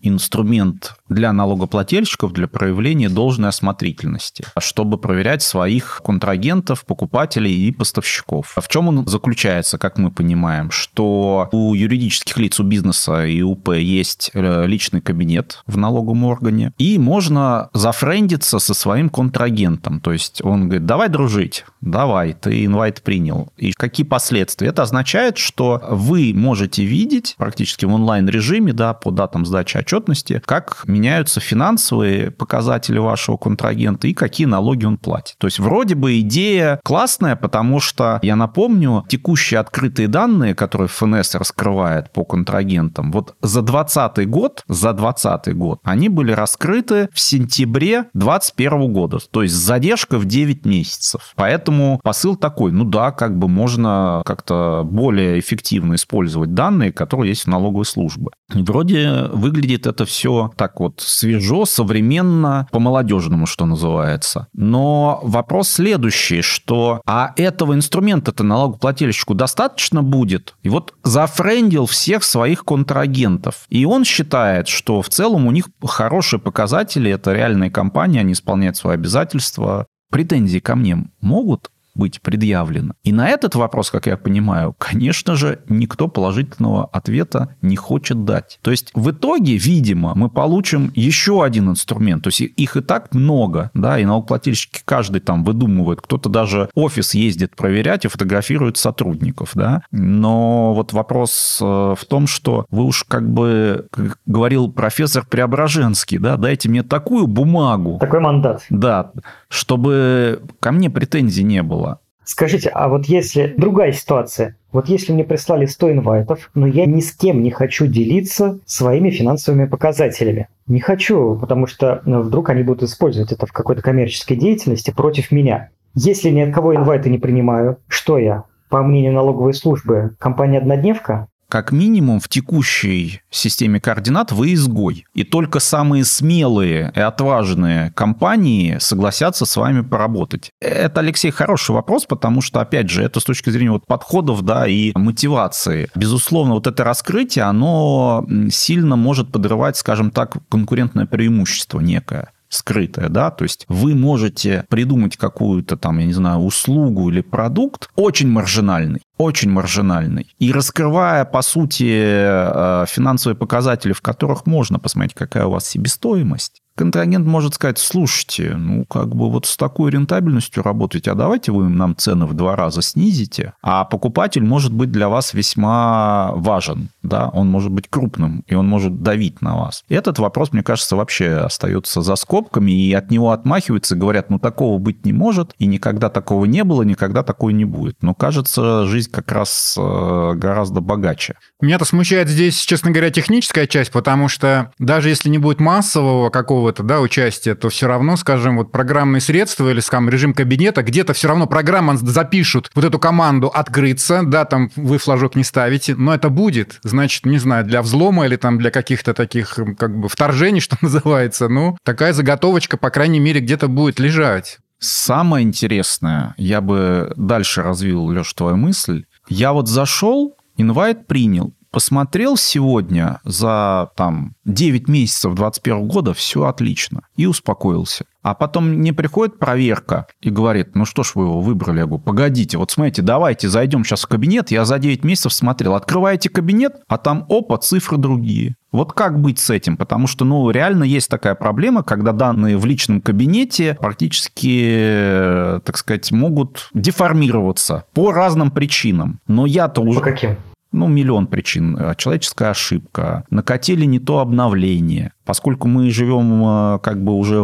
инструмент 0.03 0.97
для 1.09 1.33
налогоплательщиков 1.33 2.35
для 2.35 2.47
проявления 2.47 3.09
должной 3.09 3.49
осмотрительности, 3.49 4.45
чтобы 4.59 4.99
проверять 4.99 5.41
своих 5.41 6.03
контрагентов, 6.05 6.85
покупателей 6.85 7.55
и 7.55 7.73
поставщиков. 7.73 8.53
В 8.55 8.69
чем 8.69 8.89
он 8.89 9.07
заключается, 9.07 9.79
как 9.79 9.97
мы 9.97 10.11
понимаем, 10.11 10.71
что 10.71 11.49
у 11.53 11.73
юридических 11.73 12.37
лиц, 12.37 12.61
у 12.61 12.65
бизнеса 12.65 13.25
и 13.25 13.41
УП 13.41 13.71
есть 13.71 14.31
э, 14.35 14.67
личный 14.67 15.01
кабинет 15.01 15.63
в 15.67 15.79
налоговом 15.79 16.25
органе, 16.25 16.75
и 16.77 16.99
можно 16.99 17.71
зафрендиться 17.73 18.59
со 18.59 18.75
своим 18.75 19.09
контрагентом. 19.09 19.22
То 19.31 20.13
есть 20.13 20.43
он 20.45 20.65
говорит, 20.65 20.87
давай 20.87 21.09
дружить, 21.09 21.65
давай, 21.81 22.33
ты 22.33 22.65
инвайт 22.65 23.03
принял. 23.03 23.53
И 23.57 23.73
какие 23.73 24.07
последствия? 24.07 24.69
Это 24.69 24.83
означает, 24.83 25.39
что 25.39 25.83
вы 25.91 26.33
можете 26.35 26.85
видеть 26.85 27.35
практически 27.39 27.85
в 27.85 27.93
онлайн-режиме, 27.93 28.73
да, 28.73 28.95
по 28.95 29.11
датам 29.11 29.45
сдачи 29.45 29.77
отчетности, 29.77 30.43
как 30.45 30.83
меняются 30.87 31.41
финансовые 31.41 32.31
показатели 32.31 32.99
вашего 32.99 33.37
контрагента 33.37 34.07
и 34.09 34.15
какие 34.15 34.47
налоги 34.47 34.85
он 34.85 34.99
платит. 34.99 35.37
То 35.39 35.47
есть 35.47 35.59
вроде 35.59 35.95
бы 35.95 36.21
идея 36.21 36.81
классная, 36.85 37.37
потому 37.37 37.81
что, 37.81 38.19
я 38.23 38.37
напомню, 38.37 39.05
текущие 39.09 39.61
открытые 39.61 40.09
данные, 40.09 40.55
которые 40.55 40.89
ФНС 40.89 41.35
раскрывает 41.35 42.13
по 42.13 42.25
контрагентам, 42.25 43.13
вот 43.13 43.35
за 43.43 43.63
2020 43.63 44.29
год, 44.29 44.65
за 44.69 44.93
2020 44.93 45.57
год, 45.57 45.81
они 45.83 46.09
были 46.09 46.33
раскрыты 46.33 47.09
в 47.13 47.21
сентябре 47.21 48.05
2021 48.15 48.93
года, 48.93 49.12
то 49.19 49.43
есть 49.43 49.55
задержка 49.55 50.19
в 50.19 50.25
9 50.25 50.65
месяцев. 50.67 51.33
Поэтому 51.37 52.01
посыл 52.03 52.37
такой, 52.37 52.73
ну 52.73 52.85
да, 52.85 53.11
как 53.11 53.39
бы 53.39 53.49
можно 53.49 54.23
как-то 54.25 54.83
более 54.85 55.39
эффективно 55.39 55.95
использовать 55.95 56.55
данные, 56.55 56.93
которые 56.93 57.31
есть 57.31 57.45
в 57.45 57.49
налоговой 57.49 57.85
службе. 57.85 58.29
Вроде 58.53 59.29
выглядит 59.33 59.87
это 59.87 60.05
все 60.05 60.51
так 60.57 60.81
вот 60.81 61.01
свежо, 61.01 61.65
современно, 61.65 62.69
по-молодежному, 62.71 63.47
что 63.47 63.67
называется. 63.67 64.49
Но 64.53 65.21
вопрос 65.23 65.69
следующий, 65.69 66.43
что 66.43 67.01
а 67.07 67.33
этого 67.37 67.75
инструмента-то 67.75 68.45
налогоплательщику 68.45 69.35
достаточно 69.35 70.03
будет? 70.03 70.55
И 70.63 70.69
вот 70.69 70.95
зафрендил 71.03 71.87
всех 71.87 72.25
своих 72.25 72.65
контрагентов. 72.65 73.67
И 73.69 73.85
он 73.85 74.05
считает, 74.05 74.69
что 74.69 75.03
в 75.03 75.09
целом 75.09 75.47
у 75.47 75.51
них 75.51 75.69
хорошие 75.85 76.41
показатели, 76.41 77.11
это 77.11 77.33
реальные 77.33 77.71
компании, 77.71 78.21
они 78.21 78.33
исполняют 78.33 78.77
свои 78.77 78.97
обязательства. 79.03 79.87
Претензии 80.11 80.61
ко 80.61 80.77
мне 80.77 81.05
могут 81.21 81.71
быть 81.95 82.21
предъявлено? 82.21 82.95
И 83.03 83.13
на 83.13 83.29
этот 83.29 83.55
вопрос, 83.55 83.91
как 83.91 84.07
я 84.07 84.17
понимаю, 84.17 84.75
конечно 84.79 85.37
же, 85.37 85.61
никто 85.69 86.09
положительного 86.09 86.87
ответа 86.87 87.57
не 87.63 87.77
хочет 87.77 88.25
дать. 88.25 88.59
То 88.63 88.71
есть 88.71 88.91
в 88.95 89.11
итоге, 89.11 89.57
видимо, 89.57 90.13
мы 90.15 90.29
получим 90.29 90.91
еще 90.95 91.45
один 91.45 91.71
инструмент. 91.71 92.25
То 92.25 92.29
есть 92.29 92.41
их 92.41 92.77
и 92.77 92.81
так 92.81 93.15
много, 93.15 93.71
да, 93.75 93.99
и 93.99 94.05
налогоплательщики 94.05 94.83
каждый 94.85 95.21
там 95.21 95.45
выдумывает, 95.45 96.01
кто-то 96.01 96.29
даже 96.29 96.69
офис 96.75 97.15
ездит 97.15 97.57
проверять 97.57 98.05
и 98.05 98.09
фотографирует 98.09 98.77
сотрудников, 98.77 99.51
да. 99.55 99.83
Но 99.91 100.75
вот 100.75 100.93
вопрос 100.93 101.59
э, 101.61 101.65
в 101.65 102.05
том, 102.07 102.27
что 102.27 102.67
вы 102.71 102.85
уж 102.85 103.05
как 103.05 103.29
бы, 103.29 103.87
как 103.91 104.19
говорил 104.27 104.71
профессор 104.71 105.25
Преображенский, 105.29 106.19
да, 106.19 106.37
дайте 106.37 106.69
мне 106.69 106.83
такую 106.83 107.27
бумагу. 107.27 107.99
Такой 108.01 108.21
мандат. 108.21 108.65
Да, 108.71 109.13
чтобы 109.49 110.43
ко 110.61 110.73
мне 110.73 110.91
претензий 110.91 111.45
не 111.45 111.63
было. 111.63 111.82
Скажите, 112.25 112.69
а 112.69 112.89
вот 112.89 113.07
если 113.07 113.55
другая 113.57 113.93
ситуация, 113.93 114.57
вот 114.71 114.89
если 114.89 115.13
мне 115.13 115.25
прислали 115.25 115.67
100 115.67 115.93
инвайтов, 115.93 116.51
но 116.55 116.67
я 116.67 116.87
ни 116.87 117.01
с 117.01 117.13
кем 117.13 117.43
не 117.43 117.51
хочу 117.51 117.87
делиться 117.87 118.61
своими 118.65 119.11
финансовыми 119.11 119.67
показателями. 119.67 120.49
Не 120.67 120.81
хочу, 120.81 121.37
потому 121.39 121.67
что 121.67 122.01
ну, 122.07 122.23
вдруг 122.23 122.51
они 122.51 122.63
будут 122.63 122.85
использовать 122.85 123.33
это 123.33 123.47
в 123.47 123.53
какой-то 123.53 123.83
коммерческой 123.83 124.37
деятельности 124.37 124.91
против 124.91 125.31
меня. 125.33 125.71
Если 125.95 126.31
ни 126.31 126.41
от 126.41 126.55
кого 126.55 126.75
инвайты 126.75 127.11
не 127.11 127.19
принимаю, 127.19 127.79
что 127.89 128.19
я? 128.19 128.45
По 128.71 128.83
мнению 128.83 129.13
налоговой 129.13 129.53
службы, 129.53 130.17
компания-однодневка? 130.19 131.29
Как 131.53 131.71
минимум 131.71 132.19
в 132.19 132.31
текущей 132.31 133.21
системе 133.29 133.79
координат 133.79 134.33
вы 134.33 134.55
изгой. 134.55 135.05
И 135.13 135.23
только 135.23 135.61
самые 135.61 136.03
смелые 136.07 136.91
и 136.97 137.01
отважные 137.01 137.91
компании 137.91 138.79
согласятся 138.79 139.45
с 139.45 139.55
вами 139.59 139.83
поработать. 139.83 140.49
Это, 140.63 141.01
Алексей, 141.01 141.31
хороший 141.31 141.73
вопрос, 141.73 142.07
потому 142.07 142.41
что, 142.41 142.63
опять 142.63 142.89
же, 142.89 143.03
это 143.03 143.21
с 143.21 143.25
точки 143.25 143.51
зрения 143.51 143.73
вот 143.73 143.87
подходов 143.87 144.41
да, 144.41 144.67
и 144.67 144.93
мотивации. 144.95 145.91
Безусловно, 145.95 146.55
вот 146.55 146.67
это 146.67 146.85
раскрытие, 146.85 147.45
оно 147.45 148.27
сильно 148.51 148.97
может 148.97 149.31
подрывать, 149.31 149.77
скажем 149.77 150.11
так, 150.11 150.39
конкурентное 150.49 151.05
преимущество 151.05 151.81
некое 151.81 152.31
скрытое, 152.53 153.09
да, 153.09 153.31
то 153.31 153.45
есть 153.45 153.65
вы 153.69 153.95
можете 153.95 154.65
придумать 154.69 155.17
какую-то 155.17 155.77
там, 155.77 155.99
я 155.99 156.07
не 156.07 156.13
знаю, 156.13 156.41
услугу 156.41 157.11
или 157.11 157.23
продукт 157.23 157.89
очень 157.97 158.29
маржинальный, 158.29 159.01
очень 159.17 159.51
маржинальный. 159.51 160.29
И 160.39 160.53
раскрывая, 160.53 161.25
по 161.25 161.43
сути, 161.43 161.85
э, 161.85 162.85
финансовые 162.89 163.37
показатели, 163.37 163.93
в 163.93 164.03
которых 164.03 164.47
можно 164.47 164.79
посмотреть, 164.79 165.15
какая 165.15 165.47
у 165.47 165.51
вас 165.51 165.67
себестоимость, 165.67 166.62
контрагент 166.83 167.25
может 167.25 167.55
сказать, 167.55 167.79
слушайте, 167.79 168.57
ну, 168.57 168.85
как 168.87 169.15
бы 169.15 169.31
вот 169.31 169.47
с 169.47 169.57
такой 169.57 169.93
рентабельностью 169.93 170.65
работаете, 170.65 171.13
а 171.13 171.15
давайте 171.15 171.53
вы 171.53 171.69
нам 171.69 171.97
цены 171.97 172.27
в 172.27 172.35
два 172.35 172.57
раза 172.57 172.83
снизите, 172.83 173.53
а 173.63 173.85
покупатель 173.85 174.43
может 174.43 174.73
быть 174.73 174.91
для 174.91 175.09
вас 175.09 175.33
весьма 175.33 176.33
важен, 176.35 176.89
да, 177.05 177.29
он 177.29 177.49
может 177.49 177.71
быть 177.71 177.85
крупным, 177.89 178.43
и 178.49 178.57
он 178.57 178.67
может 178.67 179.01
давить 179.01 179.41
на 179.43 179.57
вас. 179.59 179.85
Этот 179.89 180.19
вопрос, 180.19 180.53
мне 180.53 180.65
кажется, 180.65 180.97
вообще 180.97 181.35
остается 181.35 182.03
за 182.03 182.17
скобками, 182.17 182.73
и 182.73 182.93
от 182.95 183.13
него 183.13 183.31
отмахиваются, 183.31 183.95
говорят, 183.95 184.29
ну, 184.29 184.41
такого 184.41 184.79
быть 184.79 185.07
не 185.07 185.13
может, 185.13 185.55
и 185.61 185.67
никогда 185.67 186.09
такого 186.09 186.47
не 186.47 186.65
было, 186.65 186.83
никогда 186.83 187.23
такого 187.23 187.51
не 187.51 187.65
будет. 187.65 188.03
Но, 188.03 188.13
кажется, 188.13 188.87
жизнь 188.87 189.13
как 189.13 189.31
раз 189.31 189.77
э, 189.79 190.33
гораздо 190.35 190.81
богаче. 190.81 191.37
Меня-то 191.61 191.85
смущает 191.85 192.29
здесь, 192.29 192.59
честно 192.59 192.91
говоря, 192.91 193.11
техническая 193.11 193.69
часть, 193.69 193.93
потому 193.93 194.27
что 194.27 194.73
даже 194.81 195.11
если 195.11 195.29
не 195.29 195.39
будет 195.39 195.61
массового 195.61 196.29
какого 196.31 196.72
какого-то 196.73 196.83
да, 196.83 197.01
участия, 197.01 197.55
то 197.55 197.69
все 197.69 197.87
равно, 197.87 198.17
скажем, 198.17 198.57
вот 198.57 198.73
программные 198.73 199.21
средства 199.21 199.71
или, 199.71 199.81
скажем, 199.81 200.09
режим 200.09 200.35
кабинета, 200.35 200.83
где-то 200.83 201.13
все 201.13 201.29
равно 201.29 201.47
программа 201.47 201.97
запишут 201.97 202.71
вот 202.75 202.85
эту 202.85 202.99
команду 202.99 203.49
«открыться», 203.49 204.23
да, 204.25 204.45
там 204.45 204.71
вы 204.77 204.99
флажок 204.99 205.37
не 205.37 205.45
ставите, 205.45 205.95
но 205.95 206.15
это 206.15 206.31
будет, 206.31 206.81
значит, 206.83 207.27
не 207.27 207.39
знаю, 207.39 207.65
для 207.65 207.83
взлома 207.83 208.27
или 208.27 208.37
там 208.37 208.59
для 208.59 208.71
каких-то 208.71 209.15
таких 209.15 209.59
как 209.79 209.99
бы 209.99 210.09
вторжений, 210.09 210.61
что 210.63 210.77
называется, 210.81 211.49
ну, 211.49 211.77
такая 211.85 212.13
заготовочка, 212.13 212.77
по 212.77 212.91
крайней 212.91 213.21
мере, 213.21 213.41
где-то 213.41 213.69
будет 213.69 214.01
лежать. 214.01 214.59
Самое 214.79 215.47
интересное, 215.47 216.35
я 216.37 216.61
бы 216.61 217.13
дальше 217.17 217.63
развил, 217.63 218.07
Леш, 218.07 218.33
твою 218.33 218.57
мысль. 218.57 219.05
Я 219.29 219.53
вот 219.53 219.69
зашел, 219.69 220.37
инвайт 220.57 221.07
принял, 221.07 221.55
посмотрел 221.73 222.37
сегодня 222.37 223.21
за 223.25 223.91
там 223.97 224.37
9 224.45 224.89
месяцев 224.89 225.35
2021 225.35 225.89
года, 225.89 226.15
все 226.15 226.45
отлично, 226.45 227.03
и 227.17 227.27
успокоился. 227.27 228.05
А 228.23 228.35
потом 228.35 228.69
мне 228.69 228.93
приходит 228.93 229.41
проверка 229.41 230.07
и 230.21 230.31
говорит, 230.31 230.77
ну 230.77 230.85
что 230.85 231.03
ж 231.03 231.13
вы 231.17 231.25
его 231.25 231.41
выбрали? 231.41 231.79
Я 231.79 231.87
говорю, 231.87 232.03
погодите, 232.05 232.57
вот 232.57 232.71
смотрите, 232.71 233.03
давайте 233.03 233.49
зайдем 233.49 233.85
сейчас 233.85 234.03
в 234.03 234.07
кабинет. 234.07 234.53
Я 234.53 234.65
за 234.65 234.79
9 234.79 235.03
месяцев 235.03 235.33
смотрел. 235.33 235.75
Открываете 235.75 236.29
кабинет, 236.29 236.77
а 236.87 236.99
там, 236.99 237.27
опа, 237.29 237.57
цифры 237.59 237.99
другие. 237.99 238.55
Вот 238.71 238.93
как 238.93 239.21
быть 239.21 239.41
с 239.41 239.51
этим? 239.51 239.77
Потому 239.77 240.07
что, 240.07 240.25
ну, 240.25 240.49
реально 240.51 240.85
есть 240.85 241.09
такая 241.09 241.35
проблема, 241.35 241.83
когда 241.83 242.13
данные 242.13 242.57
в 242.57 242.65
личном 242.65 243.01
кабинете 243.01 243.77
практически, 243.81 245.61
так 245.65 245.77
сказать, 245.77 246.13
могут 246.13 246.71
деформироваться 246.75 247.85
по 247.93 248.13
разным 248.13 248.53
причинам. 248.53 249.19
Но 249.27 249.47
я-то 249.47 249.83
уже... 249.83 249.99
По 249.99 250.05
каким? 250.05 250.37
Ну, 250.73 250.89
миллион 250.89 251.27
причин. 251.27 251.77
Э, 251.77 251.95
человеческая 251.97 252.51
ошибка, 252.51 253.25
накатили 253.31 253.85
не 253.85 253.99
то 253.99 254.19
обновление. 254.19 255.13
Поскольку 255.25 255.69
мы 255.69 255.91
живем 255.91 256.43
э, 256.45 256.79
как 256.81 257.03
бы 257.03 257.15
уже 257.15 257.43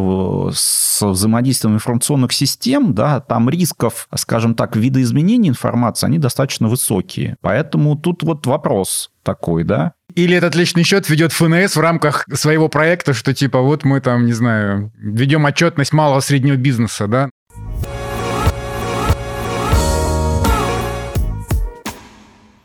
с 0.53 1.07
взаимодействием 1.07 1.75
информационных 1.75 2.33
систем, 2.33 2.95
да, 2.95 3.21
там 3.21 3.49
рисков, 3.49 4.09
скажем 4.15 4.55
так, 4.55 4.77
видоизменения 4.77 5.51
информации, 5.51 6.07
они 6.07 6.19
достаточно 6.19 6.69
высокие. 6.69 7.37
Поэтому 7.41 7.97
тут 7.97 8.23
вот 8.23 8.47
вопрос 8.47 9.11
такой, 9.23 9.65
да. 9.65 9.93
Или 10.15 10.37
этот 10.37 10.55
личный 10.55 10.85
счет 10.85 11.09
ведет 11.11 11.33
ФНС 11.33 11.77
в 11.77 11.81
рамках 11.81 12.25
своего 12.33 12.69
проекта, 12.69 13.13
что 13.13 13.35
типа 13.35 13.61
вот 13.61 13.85
мы 13.85 14.01
там, 14.01 14.25
не 14.27 14.33
знаю, 14.33 14.91
ведем 14.97 15.45
отчетность 15.45 15.93
малого 15.93 16.21
среднего 16.21 16.57
бизнеса, 16.57 17.07
да, 17.07 17.29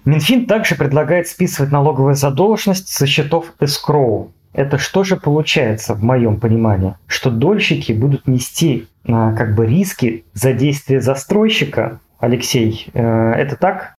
Минфин 0.06 0.46
также 0.46 0.76
предлагает 0.76 1.28
списывать 1.28 1.72
налоговую 1.72 2.16
задолженность 2.16 2.90
со 2.90 3.08
счетов 3.08 3.54
эскроу. 3.60 4.34
Это 4.54 4.78
что 4.78 5.04
же 5.04 5.18
получается, 5.18 5.96
в 5.96 6.04
моем 6.04 6.40
понимании? 6.40 6.96
Что 7.08 7.32
дольщики 7.32 7.92
будут 7.92 8.28
нести 8.28 8.88
а, 9.08 9.34
как 9.34 9.56
бы 9.56 9.66
риски 9.66 10.26
за 10.34 10.54
действие 10.54 11.02
застройщика? 11.02 12.00
Алексей, 12.20 12.88
э, 12.94 13.32
это 13.34 13.56
так? 13.58 13.96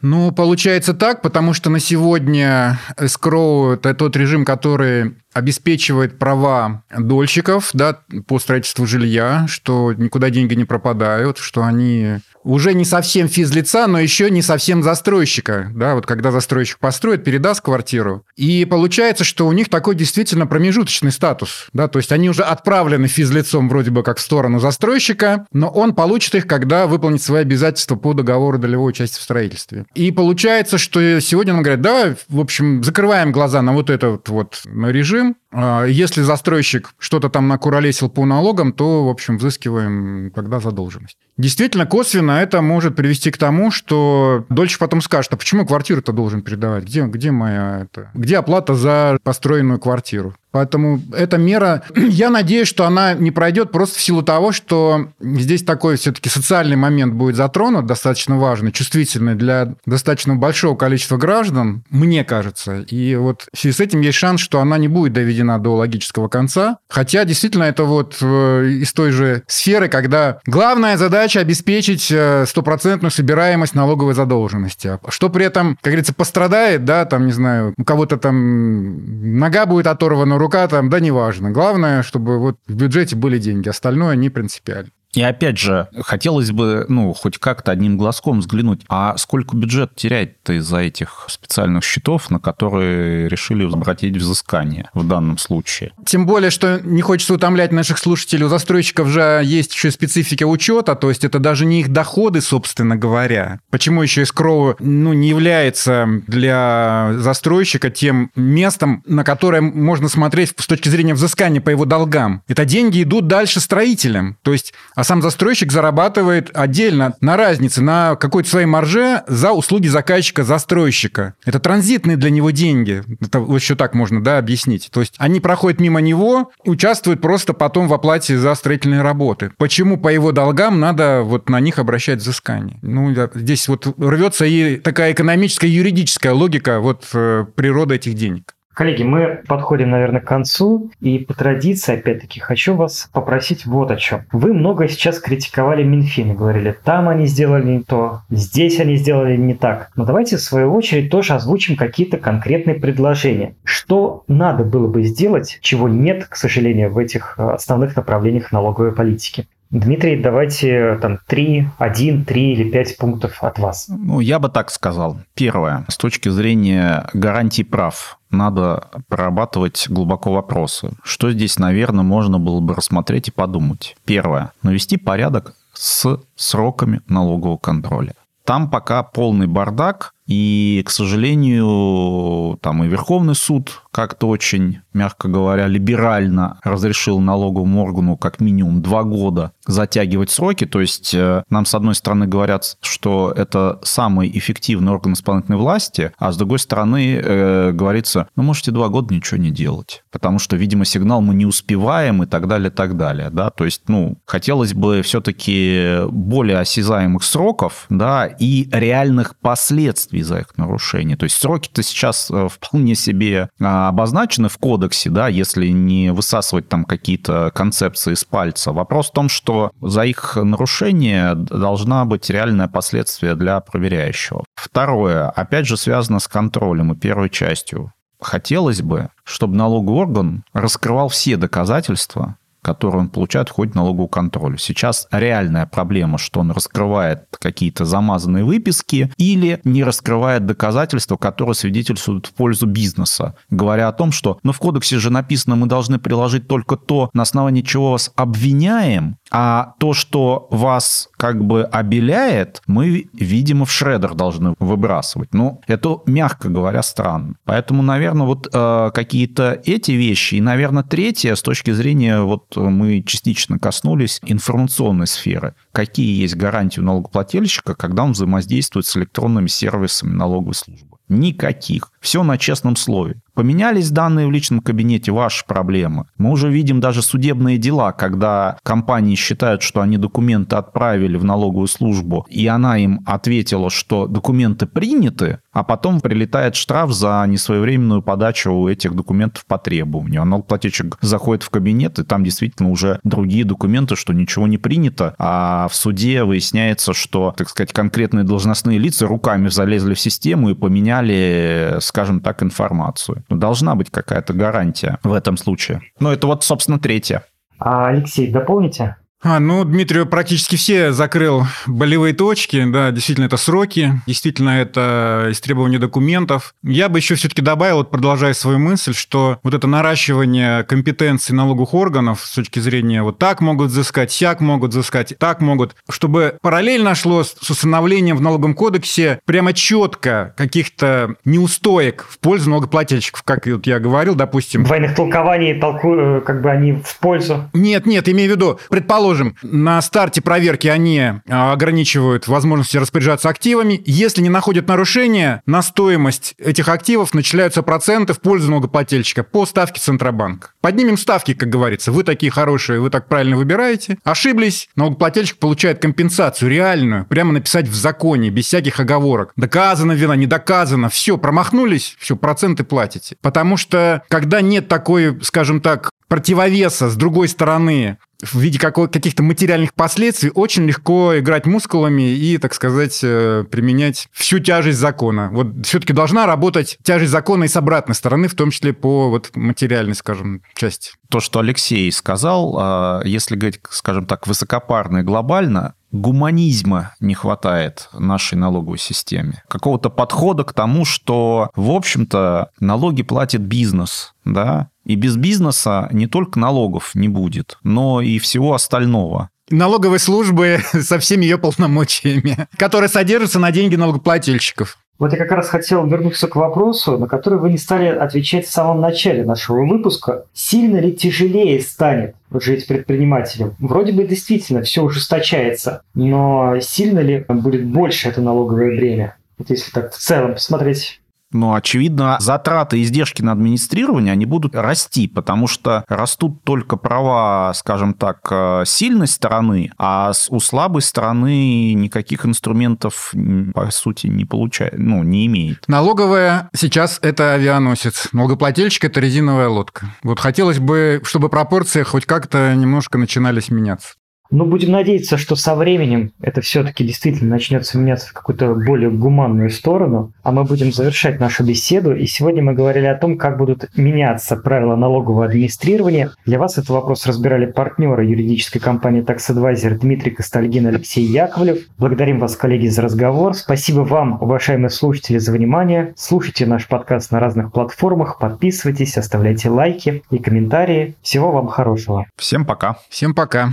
Ну, 0.00 0.30
получается 0.30 0.94
так, 0.94 1.22
потому 1.22 1.54
что 1.54 1.70
на 1.70 1.80
сегодня 1.80 2.78
escrow– 2.96 3.74
это 3.74 3.94
тот 3.94 4.16
режим, 4.16 4.44
который 4.44 5.16
обеспечивает 5.32 6.18
права 6.18 6.82
дольщиков 6.96 7.70
да, 7.72 8.00
по 8.26 8.38
строительству 8.38 8.86
жилья, 8.86 9.46
что 9.48 9.92
никуда 9.92 10.30
деньги 10.30 10.54
не 10.54 10.64
пропадают, 10.64 11.38
что 11.38 11.62
они 11.62 12.18
уже 12.44 12.72
не 12.72 12.84
совсем 12.84 13.28
физлица, 13.28 13.86
но 13.86 14.00
еще 14.00 14.30
не 14.30 14.42
совсем 14.42 14.82
застройщика. 14.82 15.70
Да, 15.74 15.94
вот 15.94 16.06
когда 16.06 16.32
застройщик 16.32 16.78
построит, 16.78 17.24
передаст 17.24 17.60
квартиру. 17.60 18.24
И 18.36 18.64
получается, 18.64 19.24
что 19.24 19.46
у 19.46 19.52
них 19.52 19.68
такой 19.68 19.94
действительно 19.94 20.46
промежуточный 20.46 21.12
статус. 21.12 21.66
Да, 21.72 21.88
то 21.88 21.98
есть 21.98 22.10
они 22.10 22.30
уже 22.30 22.42
отправлены 22.42 23.06
физлицом 23.06 23.68
вроде 23.68 23.90
бы 23.90 24.02
как 24.02 24.18
в 24.18 24.22
сторону 24.22 24.60
застройщика, 24.60 25.46
но 25.52 25.68
он 25.68 25.94
получит 25.94 26.34
их, 26.36 26.46
когда 26.46 26.86
выполнит 26.86 27.22
свои 27.22 27.42
обязательства 27.42 27.96
по 27.96 28.14
договору 28.14 28.58
долевой 28.58 28.92
части 28.92 29.18
в 29.18 29.22
строительстве. 29.22 29.84
И 29.94 30.12
получается, 30.12 30.78
что 30.78 31.20
сегодня 31.20 31.54
он 31.54 31.62
говорит, 31.62 31.80
да, 31.80 32.14
в 32.28 32.40
общем, 32.40 32.84
закрываем 32.84 33.32
глаза 33.32 33.62
на 33.62 33.72
вот 33.72 33.90
этот 33.90 34.28
вот 34.28 34.62
режим, 34.64 35.36
а 35.50 35.84
если 35.84 36.22
застройщик 36.22 36.90
что-то 36.98 37.30
там 37.30 37.48
накуролесил 37.48 38.10
по 38.10 38.26
налогам, 38.26 38.72
то, 38.72 39.06
в 39.06 39.08
общем, 39.08 39.38
взыскиваем 39.38 40.30
тогда 40.34 40.60
задолженность. 40.60 41.16
Действительно, 41.38 41.86
косвенно 41.86 42.32
это 42.32 42.60
может 42.60 42.96
привести 42.96 43.30
к 43.30 43.38
тому, 43.38 43.70
что 43.70 44.44
дольше 44.50 44.78
потом 44.78 45.00
скажет, 45.00 45.32
а 45.32 45.36
почему 45.36 45.64
квартиру-то 45.64 46.12
должен 46.12 46.42
передавать? 46.42 46.84
Где, 46.84 47.04
где 47.06 47.30
моя 47.30 47.86
это? 47.86 48.10
Где 48.14 48.38
оплата 48.38 48.74
за 48.74 49.18
построенную 49.22 49.78
квартиру? 49.78 50.34
Поэтому 50.58 51.00
эта 51.12 51.38
мера, 51.38 51.84
я 51.94 52.30
надеюсь, 52.30 52.66
что 52.66 52.84
она 52.84 53.14
не 53.14 53.30
пройдет 53.30 53.70
просто 53.70 53.96
в 53.96 54.02
силу 54.02 54.24
того, 54.24 54.50
что 54.50 55.10
здесь 55.20 55.62
такой 55.62 55.96
все-таки 55.96 56.28
социальный 56.28 56.74
момент 56.74 57.14
будет 57.14 57.36
затронут, 57.36 57.86
достаточно 57.86 58.36
важный, 58.36 58.72
чувствительный 58.72 59.36
для 59.36 59.74
достаточно 59.86 60.34
большого 60.34 60.74
количества 60.74 61.16
граждан, 61.16 61.84
мне 61.90 62.24
кажется. 62.24 62.80
И 62.80 63.14
вот 63.14 63.46
в 63.54 63.56
связи 63.56 63.76
с 63.76 63.78
этим 63.78 64.00
есть 64.00 64.18
шанс, 64.18 64.40
что 64.40 64.60
она 64.60 64.78
не 64.78 64.88
будет 64.88 65.12
доведена 65.12 65.60
до 65.60 65.76
логического 65.76 66.26
конца. 66.26 66.78
Хотя 66.88 67.24
действительно 67.24 67.62
это 67.62 67.84
вот 67.84 68.16
э, 68.20 68.66
из 68.80 68.92
той 68.92 69.12
же 69.12 69.44
сферы, 69.46 69.88
когда 69.88 70.40
главная 70.44 70.96
задача 70.96 71.38
обеспечить 71.38 72.10
э, 72.10 72.46
стопроцентную 72.48 73.12
собираемость 73.12 73.76
налоговой 73.76 74.14
задолженности. 74.14 74.98
Что 75.08 75.28
при 75.28 75.46
этом, 75.46 75.76
как 75.76 75.92
говорится, 75.92 76.14
пострадает, 76.14 76.84
да, 76.84 77.04
там, 77.04 77.26
не 77.26 77.32
знаю, 77.32 77.74
у 77.76 77.84
кого-то 77.84 78.16
там 78.16 79.38
нога 79.38 79.66
будет 79.66 79.86
оторвана, 79.86 80.36
рука 80.36 80.47
там, 80.48 80.88
да 80.90 81.00
неважно. 81.00 81.50
Главное, 81.50 82.02
чтобы 82.02 82.38
вот 82.38 82.58
в 82.66 82.74
бюджете 82.74 83.16
были 83.16 83.38
деньги, 83.38 83.68
остальное 83.68 84.16
не 84.16 84.30
принципиально. 84.30 84.90
И 85.14 85.22
опять 85.22 85.58
же, 85.58 85.88
хотелось 86.00 86.50
бы, 86.50 86.84
ну, 86.88 87.12
хоть 87.14 87.38
как-то 87.38 87.72
одним 87.72 87.96
глазком 87.96 88.40
взглянуть, 88.40 88.82
а 88.88 89.16
сколько 89.16 89.56
бюджет 89.56 89.94
теряет-то 89.96 90.54
из-за 90.54 90.78
этих 90.78 91.26
специальных 91.28 91.82
счетов, 91.84 92.30
на 92.30 92.38
которые 92.38 93.28
решили 93.28 93.64
обратить 93.64 94.16
взыскание 94.16 94.90
в 94.92 95.06
данном 95.06 95.38
случае? 95.38 95.92
Тем 96.04 96.26
более, 96.26 96.50
что 96.50 96.80
не 96.84 97.00
хочется 97.00 97.34
утомлять 97.34 97.72
наших 97.72 97.98
слушателей, 97.98 98.44
у 98.44 98.48
застройщиков 98.48 99.08
же 99.08 99.40
есть 99.44 99.74
еще 99.74 99.90
специфика 99.90 100.44
учета, 100.44 100.94
то 100.94 101.08
есть 101.08 101.24
это 101.24 101.38
даже 101.38 101.64
не 101.64 101.80
их 101.80 101.88
доходы, 101.90 102.40
собственно 102.40 102.96
говоря. 102.96 103.60
Почему 103.70 104.02
еще 104.02 104.22
эскроу, 104.22 104.76
ну, 104.78 105.14
не 105.14 105.30
является 105.30 106.06
для 106.26 107.12
застройщика 107.16 107.90
тем 107.90 108.30
местом, 108.36 109.02
на 109.06 109.24
которое 109.24 109.62
можно 109.62 110.08
смотреть 110.08 110.54
с 110.56 110.66
точки 110.66 110.88
зрения 110.90 111.14
взыскания 111.14 111.60
по 111.60 111.70
его 111.70 111.86
долгам? 111.86 112.42
Это 112.46 112.66
деньги 112.66 113.02
идут 113.02 113.26
дальше 113.26 113.60
строителям. 113.60 114.36
То 114.42 114.52
есть 114.52 114.74
а 114.98 115.04
сам 115.04 115.22
застройщик 115.22 115.70
зарабатывает 115.70 116.50
отдельно 116.54 117.14
на 117.20 117.36
разнице, 117.36 117.80
на 117.80 118.16
какой-то 118.16 118.50
своей 118.50 118.66
марже 118.66 119.22
за 119.28 119.52
услуги 119.52 119.86
заказчика-застройщика. 119.86 121.34
Это 121.44 121.60
транзитные 121.60 122.16
для 122.16 122.30
него 122.30 122.50
деньги. 122.50 123.04
Это 123.20 123.38
еще 123.38 123.76
так 123.76 123.94
можно 123.94 124.20
да, 124.20 124.38
объяснить. 124.38 124.88
То 124.90 124.98
есть 124.98 125.14
они 125.18 125.38
проходят 125.38 125.78
мимо 125.78 126.00
него, 126.00 126.50
участвуют 126.64 127.20
просто 127.20 127.52
потом 127.52 127.86
в 127.86 127.94
оплате 127.94 128.36
за 128.36 128.52
строительные 128.56 129.02
работы. 129.02 129.52
Почему 129.56 129.98
по 129.98 130.08
его 130.08 130.32
долгам 130.32 130.80
надо 130.80 131.22
вот 131.22 131.48
на 131.48 131.60
них 131.60 131.78
обращать 131.78 132.18
взыскание? 132.18 132.80
Ну, 132.82 133.14
здесь 133.36 133.68
вот 133.68 133.86
рвется 133.98 134.46
и 134.46 134.78
такая 134.78 135.12
экономическая, 135.12 135.68
юридическая 135.68 136.32
логика 136.32 136.80
вот 136.80 137.06
э, 137.14 137.46
природы 137.54 137.94
этих 137.94 138.14
денег. 138.14 138.56
Коллеги, 138.78 139.02
мы 139.02 139.40
подходим, 139.48 139.90
наверное, 139.90 140.20
к 140.20 140.24
концу, 140.24 140.92
и 141.00 141.18
по 141.18 141.34
традиции, 141.34 141.96
опять-таки, 141.96 142.38
хочу 142.38 142.76
вас 142.76 143.10
попросить 143.12 143.66
вот 143.66 143.90
о 143.90 143.96
чем. 143.96 144.20
Вы 144.30 144.54
много 144.54 144.86
сейчас 144.86 145.18
критиковали 145.18 145.82
Минфин 145.82 146.30
и 146.30 146.34
говорили, 146.34 146.78
там 146.84 147.08
они 147.08 147.26
сделали 147.26 147.64
не 147.64 147.82
то, 147.82 148.20
здесь 148.30 148.78
они 148.78 148.94
сделали 148.94 149.36
не 149.36 149.54
так. 149.54 149.90
Но 149.96 150.04
давайте, 150.04 150.36
в 150.36 150.42
свою 150.42 150.72
очередь, 150.72 151.10
тоже 151.10 151.34
озвучим 151.34 151.74
какие-то 151.74 152.18
конкретные 152.18 152.76
предложения. 152.76 153.56
Что 153.64 154.22
надо 154.28 154.62
было 154.62 154.86
бы 154.86 155.02
сделать, 155.02 155.58
чего 155.60 155.88
нет, 155.88 156.26
к 156.26 156.36
сожалению, 156.36 156.92
в 156.92 156.98
этих 156.98 157.34
э, 157.36 157.50
основных 157.50 157.96
направлениях 157.96 158.52
налоговой 158.52 158.92
политики? 158.92 159.48
Дмитрий, 159.70 160.16
давайте 160.16 160.98
там 161.02 161.18
3, 161.26 161.68
1, 161.78 162.24
3 162.24 162.52
или 162.52 162.70
5 162.70 162.96
пунктов 162.96 163.44
от 163.44 163.58
вас. 163.58 163.86
Ну, 163.88 164.20
я 164.20 164.38
бы 164.38 164.48
так 164.48 164.70
сказал. 164.70 165.18
Первое. 165.34 165.84
С 165.88 165.96
точки 165.98 166.30
зрения 166.30 167.06
гарантий 167.12 167.64
прав 167.64 168.18
надо 168.30 168.88
прорабатывать 169.08 169.86
глубоко 169.90 170.32
вопросы. 170.32 170.92
Что 171.02 171.30
здесь, 171.30 171.58
наверное, 171.58 172.04
можно 172.04 172.38
было 172.38 172.60
бы 172.60 172.74
рассмотреть 172.74 173.28
и 173.28 173.32
подумать. 173.32 173.96
Первое. 174.06 174.52
Навести 174.62 174.96
порядок 174.96 175.54
с 175.74 176.18
сроками 176.34 177.02
налогового 177.08 177.58
контроля. 177.58 178.14
Там 178.44 178.70
пока 178.70 179.02
полный 179.02 179.46
бардак, 179.46 180.14
и, 180.28 180.82
к 180.84 180.90
сожалению, 180.90 182.58
там 182.60 182.84
и 182.84 182.86
Верховный 182.86 183.34
суд 183.34 183.82
как-то 183.90 184.28
очень, 184.28 184.80
мягко 184.92 185.26
говоря, 185.26 185.66
либерально 185.66 186.60
разрешил 186.62 187.18
налоговому 187.18 187.82
органу 187.82 188.18
как 188.18 188.38
минимум 188.38 188.82
два 188.82 189.04
года 189.04 189.52
затягивать 189.66 190.30
сроки. 190.30 190.66
То 190.66 190.82
есть 190.82 191.14
э, 191.14 191.42
нам, 191.48 191.64
с 191.64 191.74
одной 191.74 191.94
стороны, 191.94 192.26
говорят, 192.26 192.76
что 192.82 193.32
это 193.34 193.80
самый 193.82 194.30
эффективный 194.38 194.92
орган 194.92 195.14
исполнительной 195.14 195.56
власти, 195.56 196.12
а 196.18 196.30
с 196.30 196.36
другой 196.36 196.58
стороны 196.58 197.14
э, 197.16 197.72
говорится, 197.72 198.28
ну, 198.36 198.42
можете 198.42 198.70
два 198.70 198.88
года 198.88 199.14
ничего 199.14 199.40
не 199.40 199.50
делать, 199.50 200.04
потому 200.12 200.38
что, 200.38 200.56
видимо, 200.56 200.84
сигнал 200.84 201.22
мы 201.22 201.34
не 201.34 201.46
успеваем 201.46 202.22
и 202.22 202.26
так 202.26 202.48
далее, 202.48 202.70
так 202.70 202.98
далее. 202.98 203.30
Да? 203.30 203.48
То 203.48 203.64
есть, 203.64 203.88
ну, 203.88 204.18
хотелось 204.26 204.74
бы 204.74 205.00
все-таки 205.00 206.06
более 206.10 206.58
осязаемых 206.58 207.24
сроков 207.24 207.86
да, 207.88 208.26
и 208.26 208.68
реальных 208.70 209.38
последствий 209.38 210.17
за 210.22 210.40
их 210.40 210.56
нарушение. 210.56 211.16
То 211.16 211.24
есть 211.24 211.36
сроки-то 211.36 211.82
сейчас 211.82 212.30
э, 212.30 212.48
вполне 212.50 212.94
себе 212.94 213.48
а, 213.60 213.88
обозначены 213.88 214.48
в 214.48 214.58
кодексе, 214.58 215.10
да, 215.10 215.28
если 215.28 215.68
не 215.68 216.12
высасывать 216.12 216.68
там 216.68 216.84
какие-то 216.84 217.50
концепции 217.54 218.12
из 218.12 218.24
пальца. 218.24 218.72
Вопрос 218.72 219.10
в 219.10 219.12
том, 219.12 219.28
что 219.28 219.72
за 219.80 220.02
их 220.02 220.36
нарушение 220.36 221.34
должна 221.34 222.04
быть 222.04 222.30
реальное 222.30 222.68
последствие 222.68 223.34
для 223.34 223.60
проверяющего. 223.60 224.44
Второе, 224.54 225.30
опять 225.30 225.66
же, 225.66 225.76
связано 225.76 226.18
с 226.18 226.28
контролем 226.28 226.92
и 226.92 226.96
первой 226.96 227.30
частью. 227.30 227.92
Хотелось 228.20 228.82
бы, 228.82 229.10
чтобы 229.24 229.54
налоговый 229.54 230.00
орган 230.00 230.44
раскрывал 230.52 231.08
все 231.08 231.36
доказательства, 231.36 232.36
который 232.68 232.96
он 232.96 233.08
получает 233.08 233.48
в 233.48 233.52
ходе 233.52 233.72
налогового 233.74 234.08
контроля. 234.08 234.58
Сейчас 234.58 235.08
реальная 235.10 235.64
проблема, 235.64 236.18
что 236.18 236.40
он 236.40 236.50
раскрывает 236.50 237.24
какие-то 237.40 237.86
замазанные 237.86 238.44
выписки 238.44 239.10
или 239.16 239.58
не 239.64 239.82
раскрывает 239.82 240.44
доказательства, 240.44 241.16
которые 241.16 241.54
свидетельствуют 241.54 242.26
в 242.26 242.34
пользу 242.34 242.66
бизнеса, 242.66 243.36
говоря 243.48 243.88
о 243.88 243.92
том, 243.92 244.12
что 244.12 244.38
ну, 244.42 244.52
в 244.52 244.58
кодексе 244.58 244.98
же 244.98 245.08
написано, 245.08 245.56
мы 245.56 245.66
должны 245.66 245.98
приложить 245.98 246.46
только 246.46 246.76
то, 246.76 247.08
на 247.14 247.22
основании 247.22 247.62
чего 247.62 247.92
вас 247.92 248.12
обвиняем, 248.16 249.16
а 249.30 249.72
то, 249.78 249.94
что 249.94 250.46
вас 250.50 251.08
как 251.16 251.42
бы 251.42 251.64
обеляет, 251.64 252.60
мы, 252.66 253.08
видимо, 253.14 253.64
в 253.64 253.72
шредер 253.72 254.12
должны 254.12 254.54
выбрасывать. 254.58 255.32
Ну, 255.32 255.62
это, 255.66 256.00
мягко 256.04 256.50
говоря, 256.50 256.82
странно. 256.82 257.36
Поэтому, 257.44 257.82
наверное, 257.82 258.26
вот 258.26 258.46
э, 258.52 258.90
какие-то 258.92 259.58
эти 259.64 259.92
вещи, 259.92 260.34
и, 260.34 260.42
наверное, 260.42 260.82
третье, 260.82 261.34
с 261.34 261.40
точки 261.40 261.70
зрения, 261.70 262.20
вот 262.20 262.57
мы 262.60 263.02
частично 263.02 263.58
коснулись 263.58 264.20
информационной 264.24 265.06
сферы. 265.06 265.54
Какие 265.72 266.20
есть 266.20 266.36
гарантии 266.36 266.80
у 266.80 266.84
налогоплательщика, 266.84 267.74
когда 267.74 268.04
он 268.04 268.12
взаимодействует 268.12 268.86
с 268.86 268.96
электронными 268.96 269.48
сервисами 269.48 270.12
налоговой 270.12 270.54
службы? 270.54 270.98
Никаких. 271.08 271.90
Все 272.00 272.22
на 272.22 272.36
честном 272.36 272.76
слове. 272.76 273.20
Поменялись 273.38 273.92
данные 273.92 274.26
в 274.26 274.32
личном 274.32 274.58
кабинете, 274.58 275.12
ваши 275.12 275.46
проблемы. 275.46 276.06
Мы 276.16 276.32
уже 276.32 276.50
видим 276.50 276.80
даже 276.80 277.02
судебные 277.02 277.56
дела, 277.56 277.92
когда 277.92 278.58
компании 278.64 279.14
считают, 279.14 279.62
что 279.62 279.80
они 279.80 279.96
документы 279.96 280.56
отправили 280.56 281.16
в 281.16 281.22
налоговую 281.22 281.68
службу, 281.68 282.26
и 282.28 282.48
она 282.48 282.78
им 282.78 283.00
ответила, 283.06 283.70
что 283.70 284.08
документы 284.08 284.66
приняты, 284.66 285.38
а 285.52 285.62
потом 285.62 286.00
прилетает 286.00 286.56
штраф 286.56 286.90
за 286.92 287.24
несвоевременную 287.28 288.02
подачу 288.02 288.66
этих 288.66 288.96
документов 288.96 289.46
по 289.46 289.56
требованию. 289.56 290.24
Налогоплательщик 290.24 290.98
заходит 291.00 291.44
в 291.44 291.50
кабинет, 291.50 292.00
и 292.00 292.04
там 292.04 292.24
действительно 292.24 292.70
уже 292.70 292.98
другие 293.04 293.44
документы, 293.44 293.94
что 293.94 294.12
ничего 294.12 294.48
не 294.48 294.58
принято, 294.58 295.14
а 295.16 295.68
в 295.68 295.76
суде 295.76 296.24
выясняется, 296.24 296.92
что, 296.92 297.32
так 297.36 297.48
сказать, 297.50 297.72
конкретные 297.72 298.24
должностные 298.24 298.80
лица 298.80 299.06
руками 299.06 299.46
залезли 299.46 299.94
в 299.94 300.00
систему 300.00 300.50
и 300.50 300.54
поменяли, 300.54 301.76
скажем 301.78 302.18
так, 302.18 302.42
информацию. 302.42 303.22
Ну, 303.28 303.36
должна 303.36 303.74
быть 303.74 303.90
какая-то 303.90 304.32
гарантия 304.32 304.98
в 305.02 305.12
этом 305.12 305.36
случае. 305.36 305.80
Ну, 306.00 306.10
это 306.10 306.26
вот, 306.26 306.44
собственно, 306.44 306.78
третье. 306.78 307.24
А, 307.58 307.88
Алексей, 307.88 308.30
дополните? 308.30 308.96
А, 309.20 309.40
ну, 309.40 309.64
Дмитрий 309.64 310.04
практически 310.04 310.54
все 310.54 310.92
закрыл 310.92 311.44
болевые 311.66 312.14
точки, 312.14 312.64
да, 312.64 312.92
действительно, 312.92 313.24
это 313.24 313.36
сроки, 313.36 314.00
действительно, 314.06 314.50
это 314.60 315.26
истребование 315.30 315.80
документов. 315.80 316.54
Я 316.62 316.88
бы 316.88 317.00
еще 317.00 317.16
все-таки 317.16 317.42
добавил, 317.42 317.78
вот 317.78 317.90
продолжая 317.90 318.32
свою 318.32 318.60
мысль, 318.60 318.94
что 318.94 319.40
вот 319.42 319.54
это 319.54 319.66
наращивание 319.66 320.62
компетенций 320.62 321.34
налоговых 321.34 321.74
органов 321.74 322.20
с 322.24 322.32
точки 322.32 322.60
зрения 322.60 323.02
вот 323.02 323.18
так 323.18 323.40
могут 323.40 323.70
взыскать, 323.70 324.12
сяк 324.12 324.40
могут 324.40 324.70
взыскать, 324.70 325.14
так 325.18 325.40
могут, 325.40 325.74
чтобы 325.90 326.38
параллельно 326.40 326.94
шло 326.94 327.24
с 327.24 327.50
установлением 327.50 328.16
в 328.16 328.20
налоговом 328.20 328.54
кодексе 328.54 329.18
прямо 329.24 329.52
четко 329.52 330.34
каких-то 330.36 331.16
неустоек 331.24 332.06
в 332.08 332.20
пользу 332.20 332.50
налогоплательщиков, 332.50 333.24
как 333.24 333.48
вот 333.48 333.66
я 333.66 333.80
говорил, 333.80 334.14
допустим. 334.14 334.62
Двойных 334.62 334.94
толкований, 334.94 335.58
толку, 335.58 335.94
э, 335.94 336.20
как 336.20 336.40
бы 336.40 336.50
они 336.50 336.74
в 336.84 336.98
пользу. 337.00 337.50
Нет, 337.52 337.84
нет, 337.84 338.08
имею 338.08 338.30
в 338.30 338.36
виду, 338.36 338.60
предположим, 338.70 339.07
предположим, 339.08 339.36
на 339.42 339.80
старте 339.80 340.20
проверки 340.20 340.68
они 340.68 341.12
а, 341.28 341.52
ограничивают 341.52 342.28
возможности 342.28 342.76
распоряжаться 342.76 343.28
активами. 343.28 343.82
Если 343.86 344.20
не 344.20 344.28
находят 344.28 344.68
нарушения, 344.68 345.42
на 345.46 345.62
стоимость 345.62 346.34
этих 346.38 346.68
активов 346.68 347.14
начисляются 347.14 347.62
проценты 347.62 348.12
в 348.12 348.20
пользу 348.20 348.50
налогоплательщика 348.50 349.22
по 349.22 349.46
ставке 349.46 349.80
Центробанка. 349.80 350.50
Поднимем 350.60 350.98
ставки, 350.98 351.34
как 351.34 351.48
говорится. 351.48 351.92
Вы 351.92 352.04
такие 352.04 352.30
хорошие, 352.30 352.80
вы 352.80 352.90
так 352.90 353.08
правильно 353.08 353.36
выбираете. 353.36 353.98
Ошиблись, 354.04 354.68
налогоплательщик 354.76 355.38
получает 355.38 355.80
компенсацию 355.80 356.50
реальную. 356.50 357.06
Прямо 357.06 357.32
написать 357.32 357.68
в 357.68 357.74
законе, 357.74 358.30
без 358.30 358.46
всяких 358.46 358.78
оговорок. 358.80 359.32
Доказано 359.36 359.92
вина, 359.92 360.16
не 360.16 360.26
доказано. 360.26 360.88
Все, 360.88 361.16
промахнулись, 361.16 361.96
все, 361.98 362.16
проценты 362.16 362.64
платите. 362.64 363.16
Потому 363.22 363.56
что, 363.56 364.02
когда 364.08 364.40
нет 364.40 364.68
такой, 364.68 365.18
скажем 365.22 365.60
так, 365.60 365.90
противовеса 366.08 366.88
с 366.88 366.96
другой 366.96 367.28
стороны 367.28 367.98
в 368.22 368.38
виде 368.38 368.58
каких-то 368.58 369.22
материальных 369.22 369.74
последствий 369.74 370.30
очень 370.34 370.64
легко 370.64 371.18
играть 371.18 371.46
мускулами 371.46 372.10
и, 372.10 372.38
так 372.38 372.52
сказать, 372.52 373.00
э, 373.02 373.44
применять 373.48 374.08
всю 374.12 374.40
тяжесть 374.40 374.78
закона. 374.78 375.30
Вот 375.32 375.66
все-таки 375.66 375.92
должна 375.92 376.26
работать 376.26 376.78
тяжесть 376.82 377.12
закона 377.12 377.44
и 377.44 377.48
с 377.48 377.56
обратной 377.56 377.94
стороны, 377.94 378.28
в 378.28 378.34
том 378.34 378.50
числе 378.50 378.72
по 378.72 379.08
вот 379.08 379.30
материальной, 379.36 379.94
скажем, 379.94 380.42
части. 380.54 380.92
То, 381.10 381.20
что 381.20 381.38
Алексей 381.38 381.90
сказал, 381.92 382.56
а, 382.58 383.02
если 383.04 383.36
говорить, 383.36 383.60
скажем 383.70 384.06
так, 384.06 384.26
высокопарно 384.26 384.98
и 384.98 385.02
глобально, 385.02 385.74
гуманизма 385.90 386.94
не 387.00 387.14
хватает 387.14 387.88
нашей 387.92 388.34
налоговой 388.36 388.78
системе. 388.78 389.42
Какого-то 389.48 389.90
подхода 389.90 390.44
к 390.44 390.52
тому, 390.52 390.84
что, 390.84 391.50
в 391.56 391.70
общем-то, 391.70 392.50
налоги 392.60 393.02
платит 393.02 393.40
бизнес, 393.40 394.12
да, 394.24 394.68
и 394.88 394.96
без 394.96 395.16
бизнеса 395.16 395.88
не 395.92 396.08
только 396.08 396.40
налогов 396.40 396.94
не 396.94 397.08
будет, 397.08 397.58
но 397.62 398.00
и 398.00 398.18
всего 398.18 398.54
остального 398.54 399.30
налоговой 399.50 399.98
службы 399.98 400.58
со 400.72 400.98
всеми 400.98 401.24
ее 401.24 401.38
полномочиями, 401.38 402.48
которые 402.56 402.88
содержатся 402.88 403.38
на 403.38 403.50
деньги 403.50 403.76
налогоплательщиков. 403.76 404.78
Вот 404.98 405.12
я 405.12 405.18
как 405.18 405.30
раз 405.30 405.48
хотел 405.48 405.86
вернуться 405.86 406.26
к 406.26 406.34
вопросу, 406.34 406.98
на 406.98 407.06
который 407.06 407.38
вы 407.38 407.50
не 407.50 407.58
стали 407.58 407.86
отвечать 407.86 408.46
в 408.46 408.50
самом 408.50 408.80
начале 408.80 409.24
нашего 409.24 409.64
выпуска. 409.64 410.24
Сильно 410.34 410.78
ли 410.78 410.92
тяжелее 410.92 411.60
станет 411.60 412.16
жить 412.32 412.66
предпринимателем? 412.66 413.54
Вроде 413.60 413.92
бы 413.92 414.04
действительно 414.04 414.62
все 414.62 414.82
ужесточается, 414.82 415.82
но 415.94 416.56
сильно 416.60 416.98
ли 416.98 417.24
будет 417.28 417.64
больше 417.64 418.08
это 418.08 418.20
налоговое 418.20 418.76
бремя? 418.76 419.16
Вот 419.38 419.50
если 419.50 419.70
так 419.70 419.92
в 419.92 419.98
целом 419.98 420.34
посмотреть 420.34 420.97
но, 421.32 421.54
очевидно, 421.54 422.16
затраты 422.20 422.78
и 422.78 422.82
издержки 422.82 423.22
на 423.22 423.32
администрирование, 423.32 424.12
они 424.12 424.26
будут 424.26 424.54
расти, 424.54 425.06
потому 425.06 425.46
что 425.46 425.84
растут 425.88 426.42
только 426.44 426.76
права, 426.76 427.52
скажем 427.54 427.94
так, 427.94 428.20
э, 428.30 428.62
сильной 428.66 429.08
стороны, 429.08 429.70
а 429.78 430.12
у 430.30 430.40
слабой 430.40 430.82
стороны 430.82 431.74
никаких 431.74 432.24
инструментов, 432.24 433.12
по 433.54 433.70
сути, 433.70 434.06
не 434.06 434.24
получает, 434.24 434.78
ну, 434.78 435.02
не 435.02 435.26
имеет. 435.26 435.64
Налоговая 435.68 436.48
сейчас 436.54 436.98
это 437.02 437.34
авианосец, 437.34 438.08
налогоплательщик 438.12 438.84
это 438.84 439.00
резиновая 439.00 439.48
лодка. 439.48 439.86
Вот 440.02 440.20
хотелось 440.20 440.58
бы, 440.58 441.00
чтобы 441.04 441.28
пропорции 441.28 441.82
хоть 441.82 442.06
как-то 442.06 442.54
немножко 442.54 442.98
начинались 442.98 443.50
меняться. 443.50 443.94
Ну, 444.30 444.44
будем 444.44 444.72
надеяться, 444.72 445.16
что 445.16 445.36
со 445.36 445.54
временем 445.54 446.12
это 446.20 446.42
все-таки 446.42 446.84
действительно 446.84 447.30
начнется 447.30 447.78
меняться 447.78 448.08
в 448.08 448.12
какую-то 448.12 448.54
более 448.54 448.90
гуманную 448.90 449.48
сторону, 449.50 450.12
а 450.22 450.32
мы 450.32 450.44
будем 450.44 450.72
завершать 450.72 451.18
нашу 451.18 451.44
беседу. 451.44 451.94
И 451.94 452.06
сегодня 452.06 452.42
мы 452.42 452.52
говорили 452.52 452.86
о 452.86 452.94
том, 452.94 453.16
как 453.16 453.38
будут 453.38 453.70
меняться 453.76 454.36
правила 454.36 454.76
налогового 454.76 455.24
администрирования. 455.24 456.10
Для 456.26 456.38
вас 456.38 456.58
этот 456.58 456.68
вопрос 456.68 457.06
разбирали 457.06 457.46
партнеры 457.46 458.04
юридической 458.04 458.58
компании 458.58 459.02
Tax 459.02 459.30
Advisor 459.30 459.78
Дмитрий 459.78 460.10
Костальгин 460.10 460.66
и 460.66 460.68
Алексей 460.68 461.04
Яковлев. 461.04 461.60
Благодарим 461.78 462.18
вас, 462.18 462.36
коллеги, 462.36 462.68
за 462.68 462.82
разговор. 462.82 463.32
Спасибо 463.34 463.80
вам, 463.80 464.18
уважаемые 464.20 464.70
слушатели, 464.70 465.16
за 465.18 465.32
внимание. 465.32 465.94
Слушайте 465.96 466.44
наш 466.44 466.66
подкаст 466.66 467.12
на 467.12 467.20
разных 467.20 467.50
платформах, 467.52 468.18
подписывайтесь, 468.18 468.98
оставляйте 468.98 469.48
лайки 469.48 470.02
и 470.10 470.18
комментарии. 470.18 470.96
Всего 471.00 471.32
вам 471.32 471.48
хорошего. 471.48 472.06
Всем 472.16 472.44
пока. 472.44 472.76
Всем 472.90 473.14
пока. 473.14 473.52